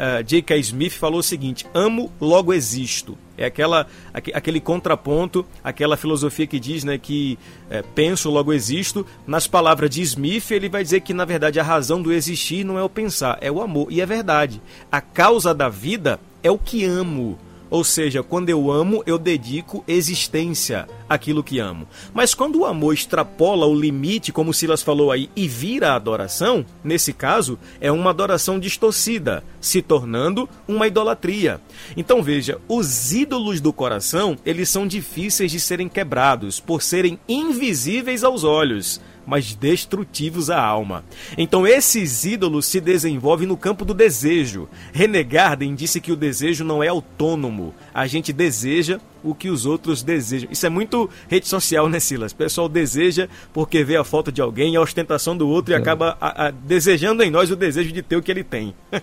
Uh, 0.55 0.61
Smith 0.61 0.93
falou 0.93 1.21
o 1.21 1.23
seguinte: 1.23 1.67
amo, 1.75 2.11
logo 2.21 2.53
existo. 2.53 3.17
É 3.37 3.47
aquela, 3.47 3.87
aquele 4.13 4.61
contraponto, 4.61 5.45
aquela 5.63 5.97
filosofia 5.97 6.47
que 6.47 6.61
diz 6.61 6.85
né, 6.85 6.99
que 6.99 7.37
é, 7.69 7.83
penso, 7.83 8.31
logo 8.31 8.53
existo. 8.53 9.05
Nas 9.27 9.47
palavras 9.47 9.91
de 9.91 10.03
Smith, 10.03 10.53
ele 10.53 10.69
vai 10.69 10.85
dizer 10.85 11.01
que, 11.01 11.13
na 11.13 11.25
verdade, 11.25 11.59
a 11.59 11.65
razão 11.65 12.01
do 12.01 12.13
existir 12.13 12.65
não 12.65 12.79
é 12.79 12.83
o 12.83 12.89
pensar, 12.89 13.39
é 13.41 13.51
o 13.51 13.61
amor. 13.61 13.89
E 13.91 14.01
é 14.01 14.07
verdade. 14.07 14.63
A 14.91 15.01
causa 15.01 15.53
da 15.53 15.69
vida 15.69 16.21
é 16.45 16.51
o 16.51 16.59
que 16.59 16.85
amo. 16.85 17.37
Ou 17.75 17.83
seja, 17.83 18.23
quando 18.23 18.51
eu 18.51 18.71
amo, 18.71 19.03
eu 19.05 19.19
dedico 19.19 19.83
existência 19.89 20.87
àquilo 21.09 21.43
que 21.43 21.59
amo. 21.59 21.89
Mas 22.13 22.33
quando 22.33 22.61
o 22.61 22.65
amor 22.65 22.95
extrapola 22.95 23.67
o 23.67 23.75
limite, 23.75 24.31
como 24.31 24.55
Silas 24.55 24.81
falou 24.81 25.11
aí, 25.11 25.29
e 25.35 25.49
vira 25.49 25.93
adoração, 25.93 26.65
nesse 26.85 27.13
caso, 27.13 27.59
é 27.81 27.91
uma 27.91 28.11
adoração 28.11 28.61
distorcida, 28.61 29.43
se 29.61 29.83
tornando 29.83 30.49
uma 30.69 30.87
idolatria. 30.87 31.61
Então 31.97 32.23
veja, 32.23 32.61
os 32.69 33.13
ídolos 33.13 33.61
do 33.61 33.73
coração, 33.73 34.39
eles 34.47 34.69
são 34.69 34.87
difíceis 34.87 35.51
de 35.51 35.59
serem 35.59 35.89
quebrados, 35.89 36.61
por 36.61 36.81
serem 36.81 37.19
invisíveis 37.29 38.23
aos 38.23 38.45
olhos 38.45 39.01
mas 39.27 39.55
destrutivos 39.55 40.51
à 40.51 40.61
alma. 40.61 41.05
Então 41.37 41.67
esses 41.67 42.25
ídolos 42.25 42.67
se 42.67 42.81
desenvolvem 42.81 43.47
no 43.47 43.57
campo 43.57 43.85
do 43.85 43.95
desejo. 43.95 44.69
René 44.93 45.23
Garden 45.23 45.75
disse 45.75 46.01
que 46.01 46.13
o 46.13 46.17
desejo 46.17 46.65
não 46.65 46.83
é 46.83 46.89
autônomo. 46.89 47.75
A 47.93 48.07
gente 48.07 48.33
deseja 48.33 48.99
o 49.23 49.35
que 49.35 49.49
os 49.49 49.65
outros 49.65 50.03
desejam. 50.03 50.51
Isso 50.53 50.67
é 50.67 50.69
muito 50.69 51.09
rede 51.29 51.49
social, 51.49 51.89
né, 51.89 51.99
Silas? 51.99 52.33
O 52.33 52.37
pessoal 52.37 52.69
deseja 52.69 53.29
porque 53.53 53.83
vê 53.83 53.97
a 53.97 54.05
foto 54.05 54.31
de 54.31 54.43
alguém, 54.43 54.77
a 54.77 54.81
ostentação 54.81 55.37
do 55.37 55.49
outro 55.49 55.73
e 55.73 55.75
é. 55.75 55.79
acaba 55.79 56.17
a, 56.21 56.47
a, 56.47 56.51
desejando 56.51 57.23
em 57.23 57.31
nós 57.31 57.51
o 57.51 57.57
desejo 57.57 57.91
de 57.93 58.03
ter 58.03 58.17
o 58.17 58.23
que 58.23 58.31
ele 58.31 58.45
tem. 58.45 58.75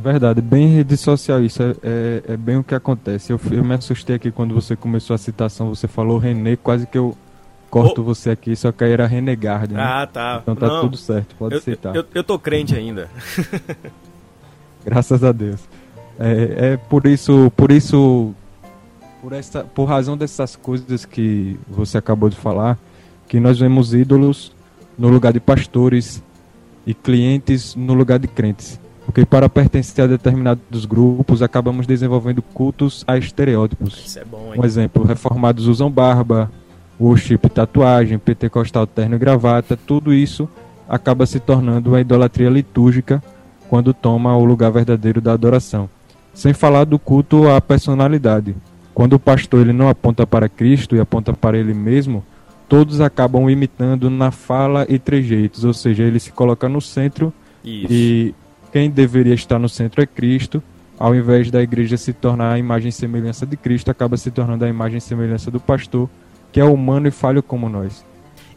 Verdade, 0.00 0.40
bem 0.40 0.68
rede 0.68 0.96
social, 0.96 1.42
isso 1.42 1.60
é, 1.60 1.74
é, 1.82 2.22
é 2.28 2.36
bem 2.36 2.56
o 2.56 2.62
que 2.62 2.72
acontece. 2.72 3.32
Eu, 3.32 3.40
eu, 3.50 3.64
me 3.64 3.74
assustei 3.74 4.14
aqui 4.14 4.30
quando 4.30 4.54
você 4.54 4.76
começou 4.76 5.12
a 5.12 5.18
citação, 5.18 5.74
você 5.74 5.88
falou 5.88 6.18
René, 6.18 6.54
quase 6.54 6.86
que 6.86 6.96
eu 6.96 7.16
corto 7.70 8.00
oh. 8.00 8.04
você 8.04 8.30
aqui, 8.30 8.54
só 8.56 8.72
que 8.72 8.84
era 8.84 9.06
Renegard, 9.06 9.72
né? 9.72 9.82
Ah, 9.82 10.06
tá. 10.06 10.40
Então 10.42 10.56
tá 10.56 10.66
Não, 10.66 10.80
tudo 10.82 10.96
certo, 10.96 11.34
pode 11.36 11.56
eu, 11.56 11.60
citar. 11.60 11.94
Eu, 11.94 12.04
eu 12.14 12.24
tô 12.24 12.38
crente 12.38 12.74
ainda. 12.74 13.08
Graças 14.84 15.22
a 15.22 15.32
Deus. 15.32 15.60
É, 16.18 16.72
é 16.72 16.76
por 16.76 17.06
isso, 17.06 17.52
por 17.56 17.70
isso, 17.70 18.34
por 19.22 19.32
essa, 19.32 19.62
por 19.62 19.84
razão 19.84 20.16
dessas 20.16 20.56
coisas 20.56 21.04
que 21.04 21.58
você 21.68 21.98
acabou 21.98 22.28
de 22.28 22.36
falar, 22.36 22.78
que 23.28 23.38
nós 23.38 23.58
vemos 23.58 23.94
ídolos 23.94 24.52
no 24.98 25.08
lugar 25.08 25.32
de 25.32 25.40
pastores 25.40 26.22
e 26.86 26.94
clientes 26.94 27.76
no 27.76 27.94
lugar 27.94 28.18
de 28.18 28.26
crentes. 28.26 28.80
Porque 29.04 29.24
para 29.24 29.48
pertencer 29.48 30.04
a 30.04 30.06
determinados 30.06 30.84
grupos, 30.84 31.40
acabamos 31.40 31.86
desenvolvendo 31.86 32.42
cultos 32.42 33.04
a 33.06 33.16
estereótipos. 33.16 34.06
Isso 34.06 34.18
é 34.18 34.24
bom, 34.24 34.52
hein? 34.52 34.60
Um 34.60 34.64
exemplo, 34.64 35.02
reformados 35.02 35.66
usam 35.66 35.90
barba, 35.90 36.50
worship, 37.00 37.38
tatuagem, 37.52 38.18
pentecostal, 38.18 38.86
terno 38.86 39.16
e 39.16 39.18
gravata, 39.18 39.76
tudo 39.76 40.12
isso 40.12 40.48
acaba 40.88 41.26
se 41.26 41.38
tornando 41.38 41.90
uma 41.90 42.00
idolatria 42.00 42.48
litúrgica 42.48 43.22
quando 43.68 43.92
toma 43.92 44.36
o 44.36 44.44
lugar 44.44 44.72
verdadeiro 44.72 45.20
da 45.20 45.32
adoração. 45.32 45.88
Sem 46.32 46.52
falar 46.52 46.84
do 46.84 46.98
culto 46.98 47.48
à 47.48 47.60
personalidade. 47.60 48.54
Quando 48.94 49.12
o 49.14 49.18
pastor 49.18 49.60
ele 49.60 49.72
não 49.72 49.88
aponta 49.88 50.26
para 50.26 50.48
Cristo 50.48 50.96
e 50.96 51.00
aponta 51.00 51.32
para 51.32 51.58
ele 51.58 51.74
mesmo, 51.74 52.24
todos 52.68 53.00
acabam 53.00 53.48
imitando 53.48 54.10
na 54.10 54.30
fala 54.30 54.86
e 54.88 54.98
trejeitos, 54.98 55.64
ou 55.64 55.72
seja, 55.72 56.02
ele 56.02 56.18
se 56.18 56.32
coloca 56.32 56.68
no 56.68 56.80
centro 56.80 57.32
isso. 57.64 57.86
e 57.90 58.34
quem 58.72 58.90
deveria 58.90 59.34
estar 59.34 59.58
no 59.58 59.68
centro 59.68 60.02
é 60.02 60.06
Cristo, 60.06 60.62
ao 60.98 61.14
invés 61.14 61.50
da 61.50 61.62
igreja 61.62 61.96
se 61.96 62.12
tornar 62.12 62.52
a 62.52 62.58
imagem 62.58 62.88
e 62.88 62.92
semelhança 62.92 63.46
de 63.46 63.56
Cristo, 63.56 63.90
acaba 63.90 64.16
se 64.16 64.30
tornando 64.30 64.64
a 64.64 64.68
imagem 64.68 64.98
e 64.98 65.00
semelhança 65.00 65.50
do 65.50 65.60
pastor, 65.60 66.08
que 66.52 66.60
é 66.60 66.64
humano 66.64 67.08
e 67.08 67.10
falho 67.10 67.42
como 67.42 67.68
nós. 67.68 68.04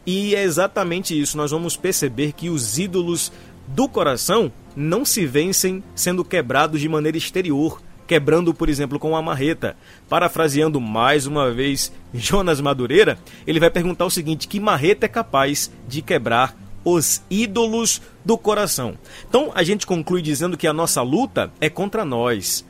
E 0.06 0.36
é 0.36 0.44
exatamente 0.44 1.20
isso. 1.20 1.38
Nós 1.38 1.52
vamos 1.52 1.78
perceber 1.78 2.32
que 2.32 2.50
os 2.50 2.78
ídolos 2.80 3.32
do 3.68 3.88
coração 3.88 4.52
não 4.76 5.06
se 5.06 5.26
vencem 5.26 5.84
sendo 5.96 6.24
quebrados 6.24 6.82
de 6.82 6.90
maneira 6.90 7.18
exterior, 7.18 7.82
quebrando, 8.08 8.54
por 8.54 8.70
exemplo, 8.70 9.00
com 9.00 9.12
uma 9.12 9.22
marreta. 9.22 9.76
Parafraseando 10.10 10.82
mais 10.82 11.26
uma 11.26 11.52
vez 11.52 11.92
Jonas 12.14 12.60
Madureira, 12.60 13.18
ele 13.46 13.60
vai 13.60 13.70
perguntar 13.70 14.06
o 14.06 14.12
seguinte: 14.12 14.48
que 14.48 14.60
marreta 14.60 15.06
é 15.06 15.10
capaz 15.10 15.72
de 15.88 16.02
quebrar 16.02 16.56
os 16.84 17.22
ídolos 17.30 18.02
do 18.26 18.38
coração? 18.38 18.98
Então 19.30 19.52
a 19.54 19.64
gente 19.64 19.86
conclui 19.86 20.22
dizendo 20.22 20.58
que 20.58 20.68
a 20.68 20.74
nossa 20.74 21.02
luta 21.02 21.52
é 21.62 21.70
contra 21.70 22.04
nós. 22.04 22.66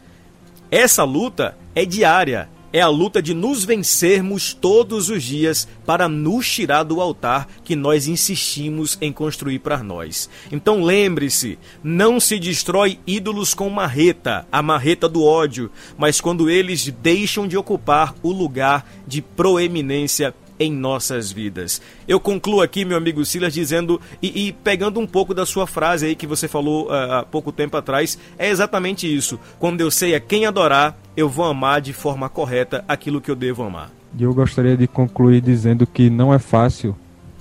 Essa 0.70 1.04
luta 1.04 1.58
é 1.76 1.86
diária, 1.86 2.50
é 2.74 2.82
a 2.82 2.88
luta 2.88 3.22
de 3.22 3.34
nos 3.34 3.64
vencermos 3.64 4.54
todos 4.54 5.10
os 5.10 5.24
dias 5.24 5.68
para 5.86 6.08
nos 6.08 6.50
tirar 6.50 6.84
do 6.84 7.02
altar 7.02 7.48
que 7.64 7.76
nós 7.76 8.08
insistimos 8.08 8.98
em 9.02 9.12
construir 9.12 9.60
para 9.60 9.84
nós. 9.84 10.30
Então 10.52 10.84
lembre-se, 10.84 11.58
não 11.84 12.20
se 12.20 12.40
destrói 12.40 13.00
ídolos 13.06 13.54
com 13.54 13.70
marreta, 13.70 14.48
a 14.52 14.62
marreta 14.62 15.08
do 15.10 15.24
ódio, 15.24 15.72
mas 15.98 16.22
quando 16.22 16.50
eles 16.50 16.88
deixam 17.02 17.48
de 17.48 17.58
ocupar 17.58 18.16
o 18.24 18.32
lugar 18.32 18.90
de 19.08 19.22
proeminência 19.22 20.34
em 20.62 20.72
nossas 20.72 21.32
vidas. 21.32 21.82
Eu 22.08 22.20
concluo 22.20 22.62
aqui, 22.62 22.86
meu 22.86 22.98
amigo 22.98 23.26
Silas, 23.26 23.54
dizendo 23.54 24.00
e, 24.22 24.48
e 24.48 24.54
pegando 24.54 25.00
um 25.00 25.08
pouco 25.08 25.34
da 25.34 25.46
sua 25.46 25.66
frase 25.66 26.06
aí 26.06 26.16
que 26.16 26.28
você 26.28 26.48
falou 26.48 26.88
uh, 26.88 27.14
há 27.14 27.24
pouco 27.24 27.52
tempo 27.52 27.76
atrás, 27.76 28.18
é 28.38 28.50
exatamente 28.50 29.14
isso. 29.14 29.40
Quando 29.58 29.82
eu 29.82 29.90
sei 29.90 30.14
a 30.14 30.20
quem 30.20 30.46
adorar, 30.46 30.96
eu 31.18 31.28
vou 31.28 31.46
amar 31.46 31.82
de 31.82 31.94
forma 31.94 32.30
correta 32.30 32.86
aquilo 32.88 33.20
que 33.20 33.32
eu 33.32 33.36
devo 33.36 33.64
amar. 33.64 33.92
E 34.18 34.24
eu 34.24 34.34
gostaria 34.34 34.78
de 34.78 34.88
concluir 34.88 35.42
dizendo 35.42 35.88
que 35.88 36.10
não 36.10 36.34
é 36.34 36.38
fácil 36.38 36.96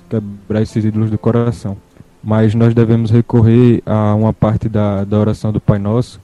quebrar 0.09 0.62
esses 0.62 0.85
ídolos 0.85 1.11
do 1.11 1.18
coração, 1.18 1.76
mas 2.22 2.54
nós 2.54 2.74
devemos 2.74 3.11
recorrer 3.11 3.83
a 3.85 4.14
uma 4.14 4.33
parte 4.33 4.68
da, 4.68 5.04
da 5.04 5.18
oração 5.18 5.52
do 5.52 5.61
Pai 5.61 5.78
Nosso 5.78 6.20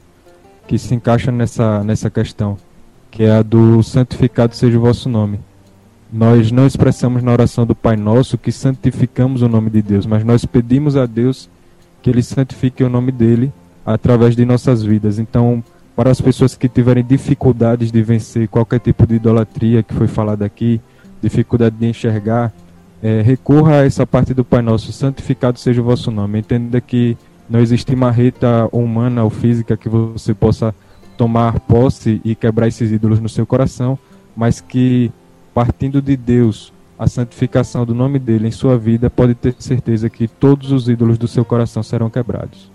que 0.66 0.78
se 0.78 0.94
encaixa 0.94 1.30
nessa, 1.30 1.84
nessa 1.84 2.10
questão, 2.10 2.56
que 3.10 3.22
é 3.22 3.32
a 3.32 3.42
do 3.42 3.82
santificado 3.82 4.54
seja 4.54 4.78
o 4.78 4.80
vosso 4.80 5.08
nome. 5.08 5.38
Nós 6.16 6.50
não 6.50 6.66
expressamos 6.66 7.22
na 7.22 7.30
oração 7.30 7.66
do 7.66 7.74
Pai 7.74 7.94
Nosso 7.94 8.38
que 8.38 8.50
santificamos 8.50 9.42
o 9.42 9.48
nome 9.50 9.68
de 9.68 9.82
Deus, 9.82 10.06
mas 10.06 10.24
nós 10.24 10.46
pedimos 10.46 10.96
a 10.96 11.04
Deus 11.04 11.46
que 12.00 12.08
Ele 12.08 12.22
santifique 12.22 12.82
o 12.82 12.88
nome 12.88 13.12
dele 13.12 13.52
através 13.84 14.34
de 14.34 14.42
nossas 14.46 14.82
vidas. 14.82 15.18
Então, 15.18 15.62
para 15.94 16.10
as 16.10 16.18
pessoas 16.18 16.56
que 16.56 16.70
tiverem 16.70 17.04
dificuldades 17.04 17.92
de 17.92 18.02
vencer 18.02 18.48
qualquer 18.48 18.80
tipo 18.80 19.06
de 19.06 19.16
idolatria 19.16 19.82
que 19.82 19.92
foi 19.92 20.06
falado 20.06 20.42
aqui, 20.42 20.80
dificuldade 21.20 21.76
de 21.76 21.86
enxergar, 21.86 22.50
é, 23.02 23.20
recorra 23.20 23.80
a 23.80 23.84
essa 23.84 24.06
parte 24.06 24.32
do 24.32 24.42
Pai 24.42 24.62
Nosso, 24.62 24.94
santificado 24.94 25.58
seja 25.58 25.82
o 25.82 25.84
vosso 25.84 26.10
nome. 26.10 26.38
Entenda 26.38 26.80
que 26.80 27.14
não 27.46 27.60
existe 27.60 27.94
marreta 27.94 28.66
humana 28.72 29.22
ou 29.22 29.28
física 29.28 29.76
que 29.76 29.90
você 29.90 30.32
possa 30.32 30.74
tomar 31.18 31.60
posse 31.60 32.22
e 32.24 32.34
quebrar 32.34 32.68
esses 32.68 32.90
ídolos 32.90 33.20
no 33.20 33.28
seu 33.28 33.44
coração, 33.44 33.98
mas 34.34 34.62
que 34.62 35.12
partindo 35.56 36.02
de 36.02 36.18
Deus, 36.18 36.70
a 36.98 37.08
santificação 37.08 37.86
do 37.86 37.94
nome 37.94 38.18
dele 38.18 38.46
em 38.46 38.50
sua 38.50 38.76
vida, 38.76 39.08
pode 39.08 39.34
ter 39.34 39.54
certeza 39.58 40.10
que 40.10 40.28
todos 40.28 40.70
os 40.70 40.86
ídolos 40.86 41.16
do 41.16 41.26
seu 41.26 41.46
coração 41.46 41.82
serão 41.82 42.10
quebrados. 42.10 42.70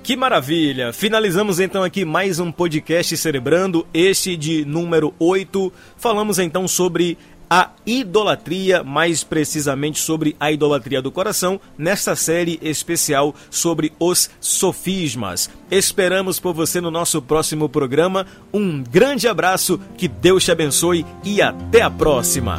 Que 0.00 0.14
maravilha! 0.14 0.92
Finalizamos 0.92 1.58
então 1.58 1.82
aqui 1.82 2.04
mais 2.04 2.38
um 2.38 2.52
podcast 2.52 3.16
Cerebrando, 3.16 3.84
este 3.92 4.36
de 4.36 4.64
número 4.64 5.12
8. 5.18 5.72
Falamos 5.96 6.38
então 6.38 6.68
sobre 6.68 7.18
a 7.54 7.70
idolatria, 7.86 8.82
mais 8.82 9.22
precisamente 9.22 10.00
sobre 10.00 10.34
a 10.40 10.50
idolatria 10.50 11.00
do 11.00 11.12
coração, 11.12 11.60
nesta 11.78 12.16
série 12.16 12.58
especial 12.60 13.32
sobre 13.48 13.92
os 14.00 14.28
sofismas. 14.40 15.48
Esperamos 15.70 16.40
por 16.40 16.52
você 16.52 16.80
no 16.80 16.90
nosso 16.90 17.22
próximo 17.22 17.68
programa. 17.68 18.26
Um 18.52 18.82
grande 18.82 19.28
abraço, 19.28 19.78
que 19.96 20.08
Deus 20.08 20.42
te 20.42 20.50
abençoe 20.50 21.06
e 21.22 21.40
até 21.40 21.82
a 21.82 21.90
próxima. 21.90 22.58